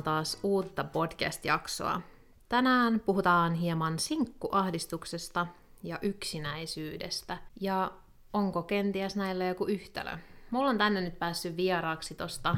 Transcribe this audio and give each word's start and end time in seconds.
kuuntelemaan 0.00 0.24
taas 0.24 0.38
uutta 0.42 0.84
podcast-jaksoa. 0.84 2.00
Tänään 2.48 3.00
puhutaan 3.00 3.54
hieman 3.54 3.98
sinkkuahdistuksesta 3.98 5.46
ja 5.82 5.98
yksinäisyydestä. 6.02 7.38
Ja 7.60 7.92
onko 8.32 8.62
kenties 8.62 9.16
näillä 9.16 9.44
joku 9.44 9.66
yhtälö? 9.66 10.18
Mulla 10.50 10.70
on 10.70 10.78
tänne 10.78 11.00
nyt 11.00 11.18
päässyt 11.18 11.56
vieraaksi 11.56 12.14
tosta 12.14 12.56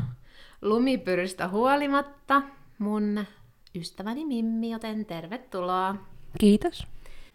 lumipyrystä 0.63 1.49
huolimatta 1.49 2.43
mun 2.79 3.25
ystäväni 3.75 4.25
Mimmi, 4.25 4.71
joten 4.71 5.07
tervetuloa. 5.07 5.97
Kiitos. 6.39 6.87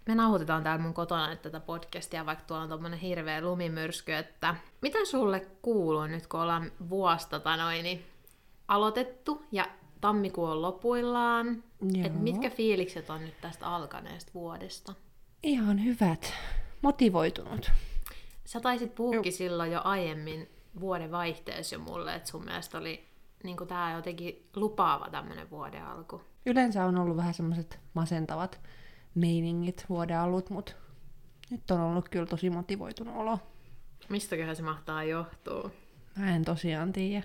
Me 0.07 0.15
nauhoitetaan 0.15 0.63
täällä 0.63 0.83
mun 0.83 0.93
kotona 0.93 1.29
nyt 1.29 1.41
tätä 1.41 1.59
podcastia, 1.59 2.25
vaikka 2.25 2.45
tuolla 2.45 2.63
on 2.63 2.69
tommonen 2.69 2.99
hirveä 2.99 3.41
lumimyrsky, 3.41 4.13
että 4.13 4.55
mitä 4.81 5.05
sulle 5.05 5.47
kuuluu 5.61 6.07
nyt, 6.07 6.27
kun 6.27 6.39
ollaan 6.39 6.71
vuosta 6.89 7.57
noin, 7.57 7.83
niin 7.83 8.05
aloitettu 8.67 9.45
ja 9.51 9.65
tammikuun 10.01 10.61
lopuillaan. 10.61 11.63
Et 12.03 12.21
mitkä 12.21 12.49
fiilikset 12.49 13.09
on 13.09 13.21
nyt 13.21 13.41
tästä 13.41 13.67
alkaneesta 13.67 14.31
vuodesta? 14.33 14.93
Ihan 15.43 15.83
hyvät. 15.83 16.33
Motivoitunut. 16.81 17.71
Sä 18.45 18.59
taisit 18.59 18.95
puhukin 18.95 19.33
silloin 19.33 19.71
jo 19.71 19.81
aiemmin 19.83 20.49
vuoden 20.79 21.11
vaihteessa 21.11 21.75
jo 21.75 21.79
mulle, 21.79 22.15
että 22.15 22.29
sun 22.29 22.45
mielestä 22.45 22.77
oli 22.77 23.07
niin 23.43 23.57
tämä 23.67 23.93
jotenkin 23.93 24.49
lupaava 24.55 25.09
tämmöinen 25.09 25.49
vuoden 25.49 25.85
alku. 25.85 26.21
Yleensä 26.45 26.85
on 26.85 26.97
ollut 26.97 27.17
vähän 27.17 27.33
semmoiset 27.33 27.79
masentavat 27.93 28.59
meiningit 29.15 29.85
vuoden 29.89 30.19
alut, 30.19 30.49
mutta 30.49 30.71
nyt 31.49 31.71
on 31.71 31.81
ollut 31.81 32.09
kyllä 32.09 32.25
tosi 32.25 32.49
motivoitunut 32.49 33.15
olo. 33.15 33.39
Mistäköhän 34.09 34.55
se 34.55 34.63
mahtaa 34.63 35.03
johtua? 35.03 35.71
Mä 36.15 36.35
en 36.35 36.45
tosiaan 36.45 36.93
tiedä. 36.93 37.23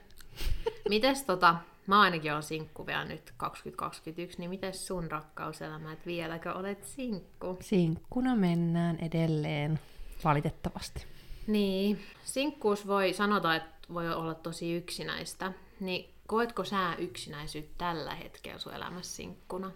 Mites 0.88 1.22
tota, 1.22 1.56
mä 1.86 2.00
ainakin 2.00 2.32
on 2.32 2.42
sinkku 2.42 2.86
vielä 2.86 3.04
nyt 3.04 3.32
2021, 3.36 4.38
niin 4.38 4.50
miten 4.50 4.74
sun 4.74 5.10
rakkauselämä, 5.10 5.92
että 5.92 6.06
vieläkö 6.06 6.52
olet 6.52 6.84
sinkku? 6.84 7.58
Sinkkuna 7.60 8.36
mennään 8.36 8.98
edelleen, 8.98 9.80
valitettavasti. 10.24 11.06
Niin, 11.46 12.00
sinkkuus 12.24 12.86
voi, 12.86 13.12
sanota, 13.12 13.54
että 13.54 13.72
voi 13.94 14.14
olla 14.14 14.34
tosi 14.34 14.74
yksinäistä, 14.74 15.52
niin 15.80 16.14
koetko 16.26 16.64
sä 16.64 16.94
yksinäisyyttä 16.94 17.74
tällä 17.78 18.14
hetkellä 18.14 18.58
sun 18.58 18.74
elämässä 18.74 19.16
sinkkuna? 19.16 19.70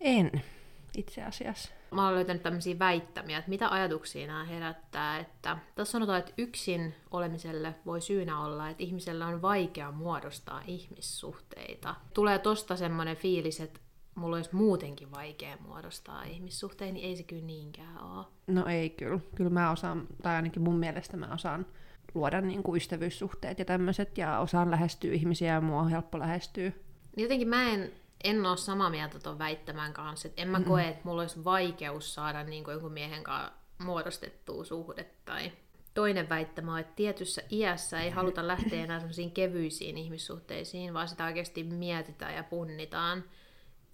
En, 0.00 0.30
itse 0.96 1.22
asiassa. 1.22 1.79
Mä 1.90 2.02
olen 2.02 2.14
löytänyt 2.14 2.42
tämmöisiä 2.42 2.78
väittämiä, 2.78 3.38
että 3.38 3.50
mitä 3.50 3.68
ajatuksia 3.68 4.26
nämä 4.26 4.44
herättää. 4.44 5.18
Että 5.18 5.58
tässä 5.74 5.92
sanotaan, 5.92 6.18
että 6.18 6.32
yksin 6.38 6.94
olemiselle 7.10 7.74
voi 7.86 8.00
syynä 8.00 8.44
olla, 8.44 8.68
että 8.68 8.82
ihmisellä 8.82 9.26
on 9.26 9.42
vaikea 9.42 9.92
muodostaa 9.92 10.62
ihmissuhteita. 10.66 11.94
Tulee 12.14 12.38
tosta 12.38 12.76
semmoinen 12.76 13.16
fiilis, 13.16 13.60
että 13.60 13.80
mulla 14.14 14.36
olisi 14.36 14.54
muutenkin 14.56 15.10
vaikea 15.10 15.56
muodostaa 15.60 16.24
ihmissuhteita, 16.24 16.94
niin 16.94 17.06
ei 17.06 17.16
se 17.16 17.22
kyllä 17.22 17.44
niinkään 17.44 18.02
ole. 18.02 18.26
No 18.46 18.66
ei 18.66 18.90
kyllä. 18.90 19.20
Kyllä 19.34 19.50
mä 19.50 19.70
osaan, 19.70 20.06
tai 20.22 20.36
ainakin 20.36 20.62
mun 20.62 20.76
mielestä 20.76 21.16
mä 21.16 21.34
osaan 21.34 21.66
luoda 22.14 22.40
niin 22.40 22.62
kuin 22.62 22.76
ystävyyssuhteet 22.76 23.58
ja 23.58 23.64
tämmöiset, 23.64 24.18
ja 24.18 24.38
osaan 24.38 24.70
lähestyä 24.70 25.12
ihmisiä, 25.12 25.54
ja 25.54 25.60
mua 25.60 25.80
on 25.80 25.90
helppo 25.90 26.18
lähestyä. 26.18 26.72
Jotenkin 27.16 27.48
mä 27.48 27.68
en 27.68 27.92
en 28.24 28.46
ole 28.46 28.56
samaa 28.56 28.90
mieltä 28.90 29.18
tuon 29.18 29.38
väittämän 29.38 29.92
kanssa. 29.92 30.28
Et 30.28 30.34
en 30.36 30.48
mä 30.48 30.60
koe, 30.60 30.88
että 30.88 31.00
mulla 31.04 31.22
olisi 31.22 31.44
vaikeus 31.44 32.14
saada 32.14 32.44
niin 32.44 32.64
kuin 32.64 32.72
jonkun 32.72 32.92
miehen 32.92 33.22
kanssa 33.22 33.52
muodostettua 33.78 34.64
suhde. 34.64 35.06
Tai 35.24 35.52
toinen 35.94 36.28
väittämä 36.28 36.72
on, 36.72 36.78
että 36.78 36.92
tietyssä 36.96 37.42
iässä 37.50 38.00
ei 38.00 38.10
haluta 38.10 38.46
lähteä 38.46 38.84
enää 38.84 38.98
semmoisiin 38.98 39.30
kevyisiin 39.30 39.98
ihmissuhteisiin, 39.98 40.94
vaan 40.94 41.08
sitä 41.08 41.24
oikeasti 41.24 41.64
mietitään 41.64 42.34
ja 42.34 42.44
punnitaan. 42.44 43.24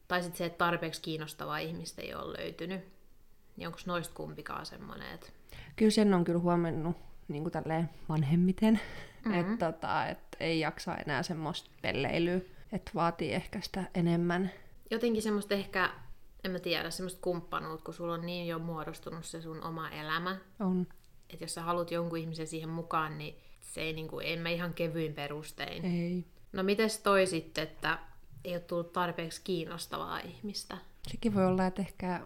Tai 0.08 0.22
sitten 0.22 0.38
se, 0.38 0.44
että 0.44 0.58
tarpeeksi 0.58 1.02
kiinnostavaa 1.02 1.58
ihmistä 1.58 2.02
ei 2.02 2.14
ole 2.14 2.38
löytynyt. 2.38 2.80
Niin 3.56 3.66
onko 3.66 3.78
noista 3.86 4.14
kumpikaan 4.14 4.66
semmoinen? 4.66 5.14
Että... 5.14 5.28
Kyllä 5.76 5.90
sen 5.90 6.14
on 6.14 6.24
kyllä 6.24 6.38
huomannut 6.40 6.96
niin 7.28 7.42
kuin 7.42 7.88
vanhemmiten, 8.08 8.80
mm-hmm. 9.24 9.40
että 9.40 9.72
tota, 9.72 10.06
et 10.06 10.18
ei 10.40 10.60
jaksa 10.60 10.96
enää 10.96 11.22
semmoista 11.22 11.70
pelleilyä 11.82 12.40
että 12.72 12.90
vaatii 12.94 13.32
ehkä 13.32 13.60
sitä 13.60 13.84
enemmän. 13.94 14.50
Jotenkin 14.90 15.22
semmoista 15.22 15.54
ehkä, 15.54 15.90
en 16.44 16.50
mä 16.50 16.58
tiedä, 16.58 16.90
semmoista 16.90 17.20
kumppanuutta, 17.22 17.84
kun 17.84 17.94
sulla 17.94 18.14
on 18.14 18.26
niin 18.26 18.46
jo 18.46 18.58
muodostunut 18.58 19.24
se 19.24 19.42
sun 19.42 19.62
oma 19.62 19.90
elämä. 19.90 20.36
On. 20.60 20.86
Että 21.30 21.44
jos 21.44 21.54
sä 21.54 21.62
haluat 21.62 21.90
jonkun 21.90 22.18
ihmisen 22.18 22.46
siihen 22.46 22.68
mukaan, 22.68 23.18
niin 23.18 23.36
se 23.60 23.80
ei 23.80 23.92
niinku, 23.92 24.20
en 24.20 24.38
mä 24.38 24.48
ihan 24.48 24.74
kevyin 24.74 25.14
perustein. 25.14 25.84
Ei. 25.84 26.24
No 26.52 26.62
mites 26.62 26.98
toi 26.98 27.26
sitten, 27.26 27.64
että 27.64 27.98
ei 28.44 28.52
ole 28.52 28.60
tullut 28.60 28.92
tarpeeksi 28.92 29.40
kiinnostavaa 29.44 30.20
ihmistä? 30.20 30.78
Sekin 31.08 31.34
voi 31.34 31.46
olla, 31.46 31.66
että 31.66 31.82
ehkä 31.82 32.20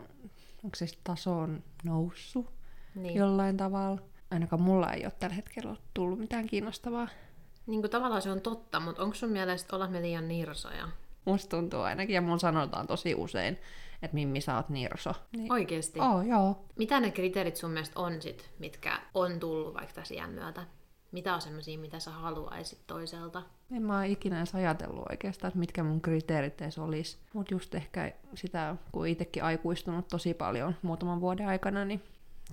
onko 0.65 0.77
se 0.77 0.87
taso 1.05 1.39
on 1.39 1.63
noussut 1.85 2.47
niin. 2.95 3.15
jollain 3.15 3.57
tavalla. 3.57 4.01
Ainakaan 4.31 4.63
mulla 4.63 4.93
ei 4.93 5.05
ole 5.05 5.13
tällä 5.19 5.35
hetkellä 5.35 5.77
tullut 5.95 6.19
mitään 6.19 6.47
kiinnostavaa 6.47 7.09
niin 7.71 7.81
kuin 7.81 7.91
tavallaan 7.91 8.23
se 8.23 8.31
on 8.31 8.41
totta, 8.41 8.81
mutta 8.81 9.03
onko 9.03 9.15
sun 9.15 9.31
mielestä 9.31 9.77
olla 9.77 9.89
me 9.89 10.03
liian 10.03 10.29
nirsoja? 10.29 10.89
Musta 11.25 11.57
tuntuu 11.57 11.81
ainakin, 11.81 12.15
ja 12.15 12.21
mun 12.21 12.41
sanotaan 12.41 12.87
tosi 12.87 13.15
usein, 13.15 13.59
että 14.03 14.15
Mimmi, 14.15 14.41
sä 14.41 14.57
oot 14.57 14.69
nirso. 14.69 15.13
Niin... 15.37 15.53
Oikeesti? 15.53 16.01
Oh, 16.01 16.23
joo. 16.23 16.65
Mitä 16.77 17.01
ne 17.01 17.11
kriteerit 17.11 17.57
sun 17.57 17.71
mielestä 17.71 18.01
on 18.01 18.23
sit, 18.23 18.51
mitkä 18.59 19.01
on 19.15 19.41
tullut 19.41 19.75
vaikka 19.75 19.95
tässä 19.95 20.15
iän 20.15 20.31
myötä? 20.31 20.63
Mitä 21.13 21.35
on 21.35 21.41
semmoisia, 21.41 21.79
mitä 21.79 21.99
sä 21.99 22.11
haluaisit 22.11 22.79
toiselta? 22.87 23.43
En 23.73 23.83
mä 23.83 24.05
ikinä 24.05 24.39
edes 24.39 24.55
ajatellut 24.55 25.11
oikeastaan, 25.11 25.49
että 25.49 25.59
mitkä 25.59 25.83
mun 25.83 26.01
kriteerit 26.01 26.61
edes 26.61 26.79
olisi. 26.79 27.19
Mutta 27.33 27.55
just 27.55 27.75
ehkä 27.75 28.13
sitä, 28.35 28.77
kun 28.93 29.07
itsekin 29.07 29.45
aikuistunut 29.45 30.09
tosi 30.09 30.35
paljon 30.35 30.75
muutaman 30.83 31.21
vuoden 31.21 31.49
aikana, 31.49 31.85
niin 31.85 32.03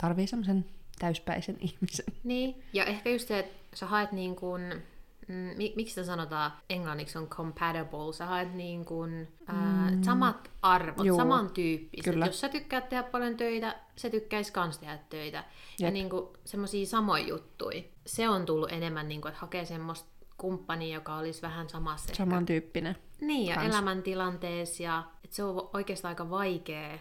tarvii 0.01 0.27
semmoisen 0.27 0.65
täyspäisen 0.99 1.57
ihmisen. 1.59 2.05
Niin, 2.23 2.63
ja 2.73 2.85
ehkä 2.85 3.09
just 3.09 3.27
se, 3.27 3.39
että 3.39 3.55
sä 3.73 3.85
haet 3.85 4.11
niin 4.11 4.35
kuin 4.35 4.83
mm, 5.27 5.73
miksi 5.75 5.95
se 5.95 6.03
sanotaan 6.03 6.51
englanniksi 6.69 7.17
on 7.17 7.27
compatible, 7.27 8.13
sä 8.13 8.25
haet 8.25 8.53
niin 8.53 8.85
kuin, 8.85 9.27
ää, 9.47 9.91
mm. 9.91 10.03
samat 10.03 10.51
arvot, 10.61 11.05
Juu, 11.05 11.17
samantyyppiset. 11.17 12.13
Kyllä. 12.13 12.25
Jos 12.25 12.39
sä 12.39 12.49
tykkäät 12.49 12.89
tehdä 12.89 13.03
paljon 13.03 13.37
töitä, 13.37 13.75
se 13.95 14.09
tykkäisi 14.09 14.53
kans 14.53 14.77
tehdä 14.77 14.99
töitä. 15.09 15.37
Jep. 15.37 15.87
Ja 15.87 15.91
niin 15.91 16.09
kuin 16.09 16.27
semmosia 16.45 16.85
samoja 16.85 17.27
juttuja. 17.27 17.81
Se 18.05 18.29
on 18.29 18.45
tullut 18.45 18.71
enemmän, 18.71 19.07
niin 19.07 19.21
kuin, 19.21 19.29
että 19.29 19.41
hakee 19.41 19.65
semmoista 19.65 20.09
kumppania, 20.37 20.95
joka 20.95 21.15
olisi 21.15 21.41
vähän 21.41 21.69
samassa. 21.69 22.15
Samantyyppinen. 22.15 22.97
Niin, 23.21 23.45
ja 23.45 23.55
kans. 23.55 23.67
elämäntilanteessa. 23.67 24.83
Ja 24.83 25.03
että 25.23 25.35
se 25.35 25.43
on 25.43 25.69
oikeastaan 25.73 26.09
aika 26.09 26.29
vaikea 26.29 26.99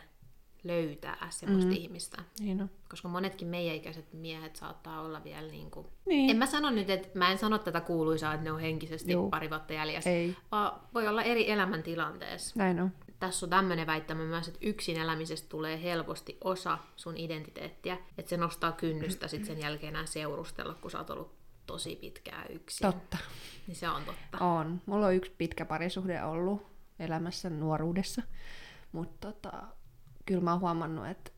löytää 0.66 1.26
semmoista 1.30 1.70
mm. 1.70 1.76
ihmistä. 1.76 2.22
Niin 2.40 2.62
on. 2.62 2.70
Koska 2.90 3.08
monetkin 3.08 3.48
meidän 3.48 3.76
ikäiset 3.76 4.12
miehet 4.12 4.56
saattaa 4.56 5.00
olla 5.00 5.24
vielä 5.24 5.48
niin 5.48 5.70
kuin... 5.70 5.86
Niin. 6.06 6.30
En 6.30 6.36
mä 6.36 6.46
sano 6.46 6.70
nyt, 6.70 6.90
että 6.90 7.18
mä 7.18 7.30
en 7.30 7.38
sano 7.38 7.58
tätä 7.58 7.80
kuuluisaa, 7.80 8.34
että 8.34 8.44
ne 8.44 8.52
on 8.52 8.60
henkisesti 8.60 9.12
Juu. 9.12 9.30
pari 9.30 9.50
vuotta 9.50 9.72
jäljessä. 9.72 10.10
Ei. 10.10 10.36
Vaan 10.52 10.80
voi 10.94 11.08
olla 11.08 11.22
eri 11.22 11.50
elämäntilanteessa. 11.50 12.54
Näin 12.58 12.80
on. 12.80 12.92
Tässä 13.18 13.46
on 13.46 13.50
tämmöinen 13.50 13.86
väittämä 13.86 14.24
myös, 14.24 14.48
että 14.48 14.60
yksin 14.62 14.96
elämisestä 14.96 15.48
tulee 15.48 15.82
helposti 15.82 16.38
osa 16.44 16.78
sun 16.96 17.16
identiteettiä. 17.16 17.98
Että 18.18 18.30
se 18.30 18.36
nostaa 18.36 18.72
kynnystä 18.72 19.28
sitten 19.28 19.46
sen 19.46 19.62
jälkeen 19.62 19.94
enää 19.94 20.06
seurustella, 20.06 20.74
kun 20.74 20.90
sä 20.90 20.98
oot 20.98 21.10
ollut 21.10 21.34
tosi 21.66 21.96
pitkään 21.96 22.46
yksin. 22.50 22.86
Totta. 22.86 23.18
Niin 23.66 23.76
se 23.76 23.88
on 23.88 24.02
totta. 24.04 24.44
On. 24.44 24.80
Mulla 24.86 25.06
on 25.06 25.14
yksi 25.14 25.32
pitkä 25.38 25.64
parisuhde 25.64 26.22
ollut 26.22 26.66
elämässä 26.98 27.50
nuoruudessa. 27.50 28.22
Mutta 28.92 29.32
tota, 29.32 29.62
kyllä 30.26 30.40
mä 30.40 30.52
oon 30.52 30.60
huomannut, 30.60 31.06
että 31.06 31.30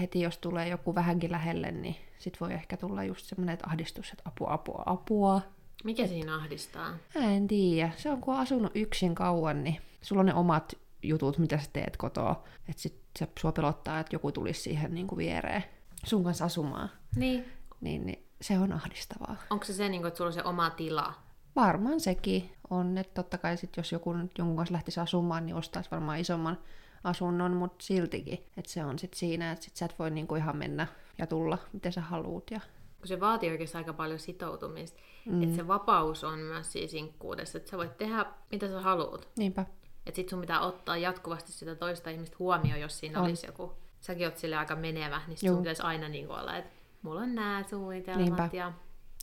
heti 0.00 0.20
jos 0.20 0.38
tulee 0.38 0.68
joku 0.68 0.94
vähänkin 0.94 1.32
lähelle, 1.32 1.70
niin 1.70 1.96
sit 2.18 2.40
voi 2.40 2.52
ehkä 2.52 2.76
tulla 2.76 3.04
just 3.04 3.26
semmoinen 3.26 3.52
että 3.54 3.66
ahdistus, 3.66 4.10
että 4.10 4.22
apua, 4.24 4.52
apua, 4.52 4.82
apua. 4.86 5.40
Mikä 5.84 6.02
Et, 6.02 6.08
siinä 6.08 6.34
ahdistaa? 6.34 6.90
Mä 7.14 7.32
en 7.32 7.48
tiedä. 7.48 7.90
Se 7.96 8.10
on 8.10 8.20
kun 8.20 8.34
on 8.34 8.40
asunut 8.40 8.72
yksin 8.74 9.14
kauan, 9.14 9.64
niin 9.64 9.80
sulla 10.02 10.20
on 10.20 10.26
ne 10.26 10.34
omat 10.34 10.74
jutut, 11.02 11.38
mitä 11.38 11.58
sä 11.58 11.70
teet 11.72 11.96
kotoa. 11.96 12.44
Että 12.68 12.82
sit 12.82 13.00
se 13.18 13.28
sua 13.40 13.52
pelottaa, 13.52 14.00
että 14.00 14.14
joku 14.14 14.32
tulisi 14.32 14.62
siihen 14.62 14.94
niin 14.94 15.06
kuin 15.06 15.16
viereen 15.16 15.64
sun 16.04 16.24
kanssa 16.24 16.44
asumaan. 16.44 16.90
Niin. 17.16 17.44
Niin, 17.80 18.06
niin 18.06 18.26
se 18.40 18.58
on 18.58 18.72
ahdistavaa. 18.72 19.36
Onko 19.50 19.64
se 19.64 19.72
se, 19.72 19.88
niin 19.88 20.00
kuin, 20.00 20.08
että 20.08 20.18
sulla 20.18 20.28
on 20.28 20.34
se 20.34 20.42
oma 20.44 20.70
tila? 20.70 21.14
Varmaan 21.56 22.00
sekin 22.00 22.50
on, 22.70 22.98
että 22.98 23.14
totta 23.14 23.38
kai 23.38 23.56
sit, 23.56 23.76
jos 23.76 23.92
joku 23.92 24.14
jonkun 24.38 24.56
kanssa 24.56 24.72
lähtisi 24.72 25.00
asumaan, 25.00 25.46
niin 25.46 25.56
ostaisi 25.56 25.90
varmaan 25.90 26.18
isomman 26.18 26.58
asunnon, 27.04 27.56
mutta 27.56 27.84
siltikin. 27.84 28.38
Että 28.56 28.70
se 28.70 28.84
on 28.84 28.98
sitten 28.98 29.18
siinä, 29.18 29.52
että 29.52 29.64
sit 29.64 29.76
sä 29.76 29.84
et 29.84 29.98
voi 29.98 30.10
niinku 30.10 30.34
ihan 30.34 30.56
mennä 30.56 30.86
ja 31.18 31.26
tulla, 31.26 31.58
miten 31.72 31.92
sä 31.92 32.00
haluut. 32.00 32.50
Ja... 32.50 32.60
Kun 32.98 33.08
se 33.08 33.20
vaatii 33.20 33.50
oikeastaan 33.50 33.80
aika 33.80 33.92
paljon 33.92 34.18
sitoutumista. 34.18 35.00
Mm. 35.26 35.42
Että 35.42 35.56
se 35.56 35.68
vapaus 35.68 36.24
on 36.24 36.38
myös 36.38 36.72
siinä 36.72 36.88
sinkkuudessa, 36.88 37.58
että 37.58 37.70
sä 37.70 37.76
voit 37.76 37.96
tehdä 37.98 38.26
mitä 38.50 38.68
sä 38.68 38.80
haluut. 38.80 39.28
Niinpä. 39.36 39.66
Että 40.06 40.16
sit 40.16 40.28
sun 40.28 40.40
pitää 40.40 40.60
ottaa 40.60 40.96
jatkuvasti 40.96 41.52
sitä 41.52 41.74
toista 41.74 42.10
ihmistä 42.10 42.36
huomioon, 42.38 42.80
jos 42.80 42.98
siinä 42.98 43.18
on. 43.20 43.26
olisi 43.26 43.46
joku... 43.46 43.72
Säkin 44.00 44.26
oot 44.26 44.38
sille 44.38 44.56
aika 44.56 44.76
menevä, 44.76 45.22
niin 45.26 45.38
sun 45.38 45.58
pitäisi 45.58 45.82
aina 45.82 46.08
niin 46.08 46.30
olla, 46.30 46.56
että 46.56 46.70
mulla 47.02 47.20
on 47.20 47.34
nämä 47.34 47.64
suunnitelmat 47.70 48.24
Niinpä. 48.24 48.48
ja... 48.52 48.72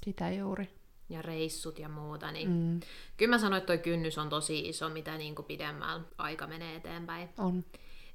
Sitä 0.05 0.31
juuri. 0.31 0.69
Ja 1.09 1.21
reissut 1.21 1.79
ja 1.79 1.89
muuta, 1.89 2.31
niin 2.31 2.49
mm. 2.49 2.79
kyllä 3.17 3.29
mä 3.29 3.37
sanoin, 3.37 3.57
että 3.57 3.67
toi 3.67 3.77
kynnys 3.77 4.17
on 4.17 4.29
tosi 4.29 4.59
iso, 4.59 4.89
mitä 4.89 5.17
niin 5.17 5.35
kuin 5.35 5.45
pidemmällä 5.45 6.03
aika 6.17 6.47
menee 6.47 6.75
eteenpäin. 6.75 7.29
On. 7.37 7.63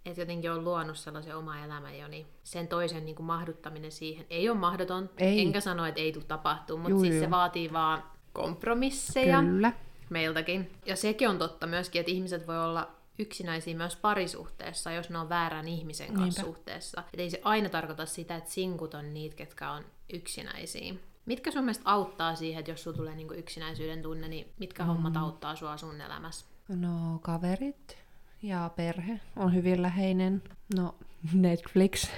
Että 0.07 0.21
jotenkin 0.21 0.53
on 0.53 0.65
luonut 0.65 0.97
sellaisen 0.99 1.37
oma 1.37 1.65
elämän 1.65 1.99
jo, 1.99 2.09
niin 2.09 2.27
sen 2.43 2.69
toisen 2.69 3.05
niin 3.05 3.17
kuin 3.17 3.27
mahduttaminen 3.27 3.93
siihen 3.93 4.27
ei 4.31 4.49
ole 4.49 4.59
mahdoton. 4.59 5.11
Ei. 5.19 5.41
Enkä 5.41 5.61
sano, 5.61 5.87
että 5.87 6.01
ei 6.01 6.13
tule 6.13 6.25
tapahtuu, 6.25 6.77
mutta 6.77 6.91
Juu, 6.91 7.01
siis 7.01 7.21
se 7.21 7.31
vaatii 7.31 7.73
vaan 7.73 8.03
kompromisseja 8.33 9.41
Kyllä. 9.41 9.73
meiltäkin. 10.11 10.71
Ja 10.87 10.97
sekin 10.97 11.29
on 11.29 11.39
totta 11.39 11.67
myöskin, 11.67 12.01
että 12.01 12.13
ihmiset 12.13 12.47
voi 12.47 12.65
olla 12.65 12.91
yksinäisiä 13.19 13.77
myös 13.77 13.97
parisuhteessa, 13.97 14.93
jos 14.93 15.11
ne 15.11 15.19
on 15.19 15.29
väärän 15.29 15.69
ihmisen 15.69 16.15
kanssa 16.15 16.43
Niinpä. 16.43 16.43
suhteessa. 16.43 17.03
Et 17.13 17.21
ei 17.21 17.31
se 17.31 17.41
aina 17.45 17.69
tarkoita 17.69 18.07
sitä, 18.07 18.37
että 18.37 18.51
sinkut 18.51 18.95
on 18.95 19.15
niitä, 19.15 19.37
ketkä 19.37 19.71
on 19.71 19.85
yksinäisiä. 20.13 20.95
Mitkä 21.27 21.51
sun 21.51 21.65
mielestä 21.65 21.91
auttaa 21.91 22.35
siihen, 22.35 22.59
että 22.61 22.71
jos 22.71 22.83
sulla 22.83 22.97
tulee 22.97 23.15
niinku 23.15 23.35
yksinäisyyden 23.35 24.03
tunne, 24.03 24.29
niin 24.29 24.53
mitkä 24.59 24.83
mm. 24.83 24.87
hommat 24.87 25.17
auttaa 25.17 25.57
sua 25.57 25.77
sun 25.77 26.01
elämässä? 26.01 26.47
No 26.69 27.19
kaverit 27.23 27.99
ja 28.43 28.71
perhe 28.77 29.21
on 29.37 29.55
hyvin 29.55 29.83
läheinen. 29.83 30.43
No 30.77 30.95
Netflix. 31.33 32.11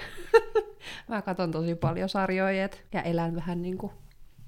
Mä 1.09 1.23
katson 1.23 1.51
tosi 1.51 1.75
paljon 1.75 2.09
sarjoja 2.09 2.69
ja 2.93 3.03
elän 3.03 3.35
vähän 3.37 3.62
niinku 3.62 3.93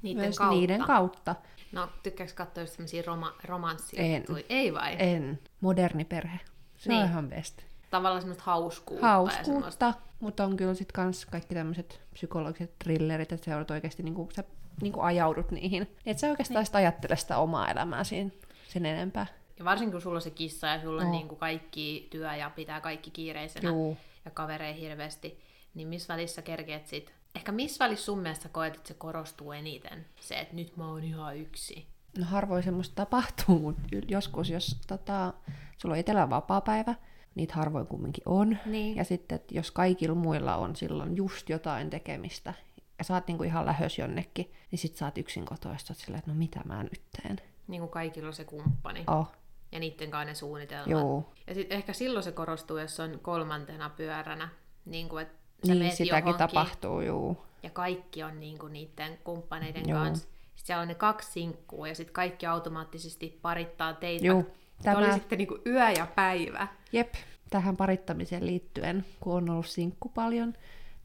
Niiden 0.02 0.22
myös 0.24 0.38
kautta. 0.38 0.54
niiden 0.56 0.80
kautta. 0.84 1.34
No, 1.72 1.88
tykkääks 2.02 2.32
katsoa 2.32 2.62
just 2.62 2.76
tämmöisiä 2.76 3.02
roma- 3.02 3.40
romanssia? 3.44 4.02
En. 4.02 4.24
Ei 4.48 4.74
vai? 4.74 4.96
En. 4.98 5.38
Moderni 5.60 6.04
perhe. 6.04 6.40
Se 6.76 6.88
Niin. 6.88 7.02
on 7.02 7.08
ihan 7.08 7.28
best. 7.28 7.62
Tavallaan 7.96 8.20
semmoista 8.22 8.44
hauskuutta. 8.46 9.06
Ja 9.06 9.44
semmoista. 9.44 9.84
Hauskuutta, 9.84 9.94
mutta 10.20 10.44
on 10.44 10.56
kyllä 10.56 10.74
sit 10.74 10.92
kans 10.92 11.26
kaikki 11.26 11.54
tämmöiset 11.54 12.00
psykologiset 12.12 12.78
thrillerit, 12.78 13.32
että 13.32 13.44
sä 13.44 13.64
oikeasti 13.74 14.02
niinku, 14.02 14.28
sä 14.36 14.44
niinku 14.82 15.00
ajaudut 15.00 15.50
niihin. 15.50 15.82
Että 16.06 16.20
sä 16.20 16.26
oikeastaan 16.30 16.58
niin. 16.60 16.66
sit 16.66 16.74
ajattele 16.74 17.16
sitä 17.16 17.38
omaa 17.38 17.70
elämää 17.70 18.04
siinä 18.04 18.30
sen 18.68 18.86
enempää. 18.86 19.26
Ja 19.58 19.64
varsinkin 19.64 19.92
kun 19.92 20.00
sulla 20.00 20.16
on 20.16 20.22
se 20.22 20.30
kissa 20.30 20.66
ja 20.66 20.80
sulla 20.80 21.02
on 21.02 21.06
No. 21.06 21.12
niinku 21.12 21.36
kaikki 21.36 22.08
työ 22.10 22.34
ja 22.36 22.50
pitää 22.50 22.80
kaikki 22.80 23.10
kiireisenä 23.10 23.68
Juu. 23.68 23.96
ja 24.24 24.30
kavereja 24.30 24.74
hirveästi, 24.74 25.40
niin 25.74 25.88
missä 25.88 26.14
välissä 26.14 26.42
kerkeet 26.42 26.86
sit? 26.86 27.12
Ehkä 27.34 27.52
missä 27.52 27.84
välissä 27.84 28.04
sun 28.04 28.18
mielestä 28.18 28.48
koet, 28.48 28.76
että 28.76 28.88
se 28.88 28.94
korostuu 28.94 29.52
eniten? 29.52 30.06
Se, 30.20 30.34
että 30.34 30.54
nyt 30.56 30.76
mä 30.76 30.88
oon 30.88 31.04
ihan 31.04 31.36
yksi. 31.36 31.86
No 32.18 32.24
harvoin 32.24 32.62
semmoista 32.62 32.94
tapahtuu, 32.94 33.58
mutta 33.58 33.82
joskus, 34.08 34.50
jos 34.50 34.76
tota, 34.86 35.32
sulla 35.78 35.92
on 35.92 35.98
itsellä 35.98 36.30
vapaa-päivä, 36.30 36.94
niitä 37.36 37.54
harvoin 37.54 37.86
kumminkin 37.86 38.22
on. 38.26 38.58
Niin. 38.66 38.96
Ja 38.96 39.04
sitten, 39.04 39.36
että 39.36 39.54
jos 39.54 39.70
kaikilla 39.70 40.14
muilla 40.14 40.56
on 40.56 40.76
silloin 40.76 41.16
just 41.16 41.48
jotain 41.48 41.90
tekemistä, 41.90 42.54
ja 42.98 43.04
sä 43.04 43.14
oot 43.14 43.26
niinku 43.26 43.44
ihan 43.44 43.66
lähös 43.66 43.98
jonnekin, 43.98 44.52
niin 44.70 44.78
sit 44.78 44.96
sä 44.96 45.04
oot 45.04 45.18
yksin 45.18 45.44
kotoista 45.44 45.94
silleen, 45.94 46.18
että 46.18 46.30
no 46.30 46.36
mitä 46.36 46.60
mä 46.64 46.82
nyt 46.82 47.02
teen. 47.22 47.40
Niin 47.68 47.80
kuin 47.80 47.90
kaikilla 47.90 48.28
on 48.28 48.34
se 48.34 48.44
kumppani. 48.44 49.04
Oh, 49.06 49.32
Ja 49.72 49.78
niiden 49.78 50.10
kanssa 50.10 50.24
ne 50.24 50.34
suunnitelmat. 50.34 50.90
Joo. 50.90 51.32
Ja 51.46 51.54
sitten 51.54 51.76
ehkä 51.76 51.92
silloin 51.92 52.22
se 52.22 52.32
korostuu, 52.32 52.78
jos 52.78 53.00
on 53.00 53.18
kolmantena 53.22 53.90
pyöränä. 53.90 54.48
Niin 54.84 55.08
kuin, 55.08 55.22
että 55.22 55.34
sä 55.66 55.72
niin 55.72 55.84
meet 55.84 55.92
sitäkin 55.92 56.28
johonkin, 56.28 56.38
tapahtuu, 56.38 57.00
juu. 57.00 57.36
ja 57.62 57.70
kaikki 57.70 58.22
on 58.22 58.40
niin 58.40 58.58
kuin 58.58 58.72
niiden 58.72 59.18
kumppaneiden 59.24 59.90
kanssa. 59.90 60.28
Sitten 60.28 60.66
siellä 60.66 60.82
on 60.82 60.88
ne 60.88 60.94
kaksi 60.94 61.32
sinkkua 61.32 61.88
ja 61.88 61.94
sitten 61.94 62.14
kaikki 62.14 62.46
automaattisesti 62.46 63.38
parittaa 63.42 63.92
teitä. 63.92 64.26
Juu, 64.26 64.46
Tämä... 64.82 64.98
oli 64.98 65.12
sitten 65.12 65.38
niin 65.38 65.48
kuin 65.48 65.60
yö 65.66 65.90
ja 65.90 66.06
päivä. 66.06 66.68
Jep, 66.92 67.14
tähän 67.50 67.76
parittamiseen 67.76 68.46
liittyen, 68.46 69.04
kun 69.20 69.34
on 69.34 69.50
ollut 69.50 69.66
sinkku 69.66 70.08
paljon 70.08 70.52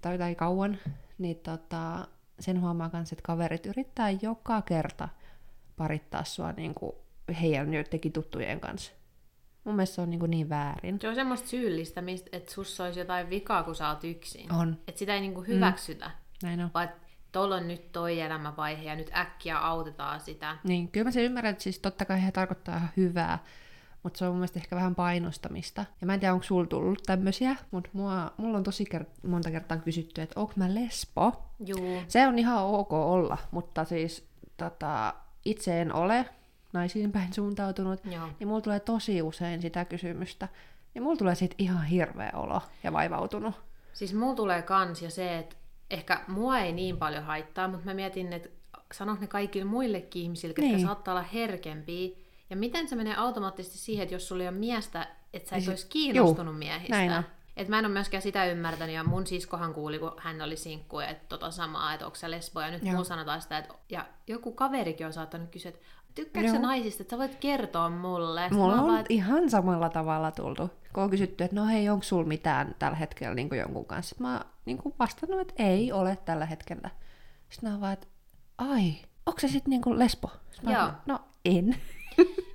tai, 0.01 0.17
tai 0.17 0.35
kauan, 0.35 0.77
niin 1.17 1.37
tota, 1.37 2.07
sen 2.39 2.61
huomaa 2.61 2.89
myös, 2.93 3.11
että 3.11 3.23
kaverit 3.23 3.65
yrittää 3.65 4.09
joka 4.09 4.61
kerta 4.61 5.09
parittaa 5.77 6.23
sua 6.23 6.51
niin 6.51 6.73
kuin 6.73 6.91
heidän 7.41 7.73
joidenkin 7.73 8.11
tuttujen 8.11 8.59
kanssa. 8.59 8.91
Mun 9.63 9.75
mielestä 9.75 9.95
se 9.95 10.01
on 10.01 10.09
niin, 10.09 10.19
kuin 10.19 10.31
niin 10.31 10.49
väärin. 10.49 10.99
Se 11.01 11.09
on 11.09 11.15
semmoista 11.15 11.47
syyllistämistä, 11.47 12.29
että 12.31 12.53
sussa 12.53 12.83
olisi 12.83 12.99
jotain 12.99 13.29
vikaa, 13.29 13.63
kun 13.63 13.75
sä 13.75 13.89
oot 13.89 14.03
yksin. 14.03 14.53
On. 14.53 14.77
Että 14.87 14.99
sitä 14.99 15.13
ei 15.13 15.21
niin 15.21 15.33
kuin 15.33 15.47
hyväksytä, 15.47 16.11
Näin 16.43 16.61
on. 16.61 16.69
vaan 16.73 16.89
tuolla 17.31 17.55
on 17.55 17.67
nyt 17.67 17.91
toi 17.91 18.21
elämänvaihe 18.21 18.83
ja 18.83 18.95
nyt 18.95 19.11
äkkiä 19.15 19.57
autetaan 19.57 20.19
sitä. 20.19 20.57
Niin, 20.63 20.91
kyllä 20.91 21.03
mä 21.03 21.11
sen 21.11 21.23
ymmärrän, 21.23 21.51
että 21.51 21.63
siis 21.63 21.79
totta 21.79 22.05
kai 22.05 22.25
he 22.25 22.31
tarkoittaa 22.31 22.77
ihan 22.77 22.89
hyvää, 22.97 23.39
mutta 24.03 24.17
se 24.19 24.25
on 24.25 24.31
mun 24.31 24.37
mielestä 24.39 24.59
ehkä 24.59 24.75
vähän 24.75 24.95
painostamista. 24.95 25.85
Ja 26.01 26.07
mä 26.07 26.13
en 26.13 26.19
tiedä, 26.19 26.33
onko 26.33 26.43
sulla 26.43 26.67
tullut 26.67 27.03
tämmöisiä, 27.05 27.55
mutta 27.71 27.89
mua, 27.93 28.31
mulla 28.37 28.57
on 28.57 28.63
tosi 28.63 28.85
kert- 28.95 29.27
monta 29.29 29.51
kertaa 29.51 29.77
kysytty, 29.77 30.21
että 30.21 30.39
onko 30.39 30.53
mä 30.55 30.75
lesbo? 30.75 31.43
Juu. 31.65 32.01
Se 32.07 32.27
on 32.27 32.39
ihan 32.39 32.63
ok 32.63 32.93
olla, 32.93 33.37
mutta 33.51 33.85
siis 33.85 34.27
tota, 34.57 35.13
itse 35.45 35.81
en 35.81 35.93
ole 35.93 36.25
naisiin 36.73 37.11
päin 37.11 37.33
suuntautunut, 37.33 38.05
Joo. 38.05 38.27
niin 38.39 38.47
mulla 38.47 38.61
tulee 38.61 38.79
tosi 38.79 39.21
usein 39.21 39.61
sitä 39.61 39.85
kysymystä. 39.85 40.47
Ja 40.95 41.01
mulla 41.01 41.17
tulee 41.17 41.35
siitä 41.35 41.55
ihan 41.57 41.85
hirveä 41.85 42.31
olo 42.33 42.61
ja 42.83 42.93
vaivautunut. 42.93 43.55
Siis 43.93 44.13
mulla 44.13 44.35
tulee 44.35 44.61
kans 44.61 45.01
ja 45.01 45.09
se, 45.11 45.37
että 45.37 45.55
ehkä 45.89 46.19
mua 46.27 46.59
ei 46.59 46.71
niin 46.73 46.97
paljon 46.97 47.23
haittaa, 47.23 47.67
mutta 47.67 47.85
mä 47.85 47.93
mietin, 47.93 48.33
että 48.33 48.49
sanot 48.93 49.19
ne 49.19 49.27
kaikille 49.27 49.65
muillekin 49.65 50.21
ihmisille, 50.21 50.53
Niin. 50.57 50.81
saattaa 50.81 51.13
olla 51.13 51.25
herkempiä. 51.33 52.09
Ja 52.51 52.57
miten 52.57 52.87
se 52.87 52.95
menee 52.95 53.15
automaattisesti 53.15 53.77
siihen, 53.77 54.03
että 54.03 54.15
jos 54.15 54.27
sulla 54.27 54.43
ei 54.43 54.49
ole 54.49 54.57
miestä, 54.57 55.07
että 55.33 55.49
sä 55.49 55.55
et 55.55 55.61
Niin 55.61 55.69
olisi 55.69 55.87
kiinnostunut 55.87 56.53
juu, 56.53 56.59
miehistä. 56.59 56.95
näin 56.95 57.11
on. 57.11 57.23
Et 57.57 57.67
mä 57.67 57.79
en 57.79 57.85
ole 57.85 57.93
myöskään 57.93 58.21
sitä 58.21 58.45
ymmärtänyt, 58.45 58.95
ja 58.95 59.03
mun 59.03 59.27
siskohan 59.27 59.73
kuuli, 59.73 59.99
kun 59.99 60.11
hän 60.17 60.41
oli 60.41 60.57
sinkku, 60.57 60.99
että 60.99 61.25
tota 61.29 61.51
samaa, 61.51 61.93
että 61.93 62.05
onko 62.05 62.15
sä 62.15 62.31
lesbo, 62.31 62.61
ja 62.61 62.71
nyt 62.71 62.83
Joo. 62.83 62.91
mulla 62.91 63.03
sanotaan 63.03 63.41
sitä, 63.41 63.57
että 63.57 63.73
ja 63.89 64.05
joku 64.27 64.51
kaverikin 64.51 65.07
on 65.07 65.13
saattanut 65.13 65.49
kysyä, 65.49 65.69
että 65.69 65.81
tykkääkö 66.15 66.59
naisista, 66.59 67.03
että 67.03 67.13
sä 67.13 67.17
voit 67.17 67.35
kertoa 67.35 67.89
mulle. 67.89 68.41
Sit 68.41 68.51
Mulla 68.51 68.75
mä 68.75 68.81
on 68.81 68.87
vaan, 68.87 68.99
että 68.99 69.13
ihan 69.13 69.49
samalla 69.49 69.89
tavalla 69.89 70.31
tultu, 70.31 70.69
kun 70.93 71.03
on 71.03 71.09
kysytty, 71.09 71.43
että 71.43 71.55
no 71.55 71.65
hei, 71.65 71.89
onko 71.89 72.03
sulla 72.03 72.27
mitään 72.27 72.75
tällä 72.79 72.97
hetkellä 72.97 73.35
niin 73.35 73.49
jonkun 73.57 73.85
kanssa. 73.85 74.09
Sitten 74.09 74.27
mä 74.27 74.33
oon 74.37 74.45
niin 74.65 74.79
vastannut, 74.99 75.39
että 75.41 75.53
ei 75.57 75.91
ole 75.91 76.17
tällä 76.25 76.45
hetkellä. 76.45 76.89
Sitten 77.49 77.71
mä 77.71 77.81
vaan, 77.81 77.93
että 77.93 78.07
ai, 78.57 78.93
onko 79.25 79.39
se 79.39 79.47
sitten 79.47 79.69
niin 79.69 79.99
lesbo? 79.99 80.31
Sitten 80.51 80.69
mä 80.69 80.77
Joo. 80.77 80.85
oon, 80.85 80.93
no 81.05 81.19
en. 81.45 81.75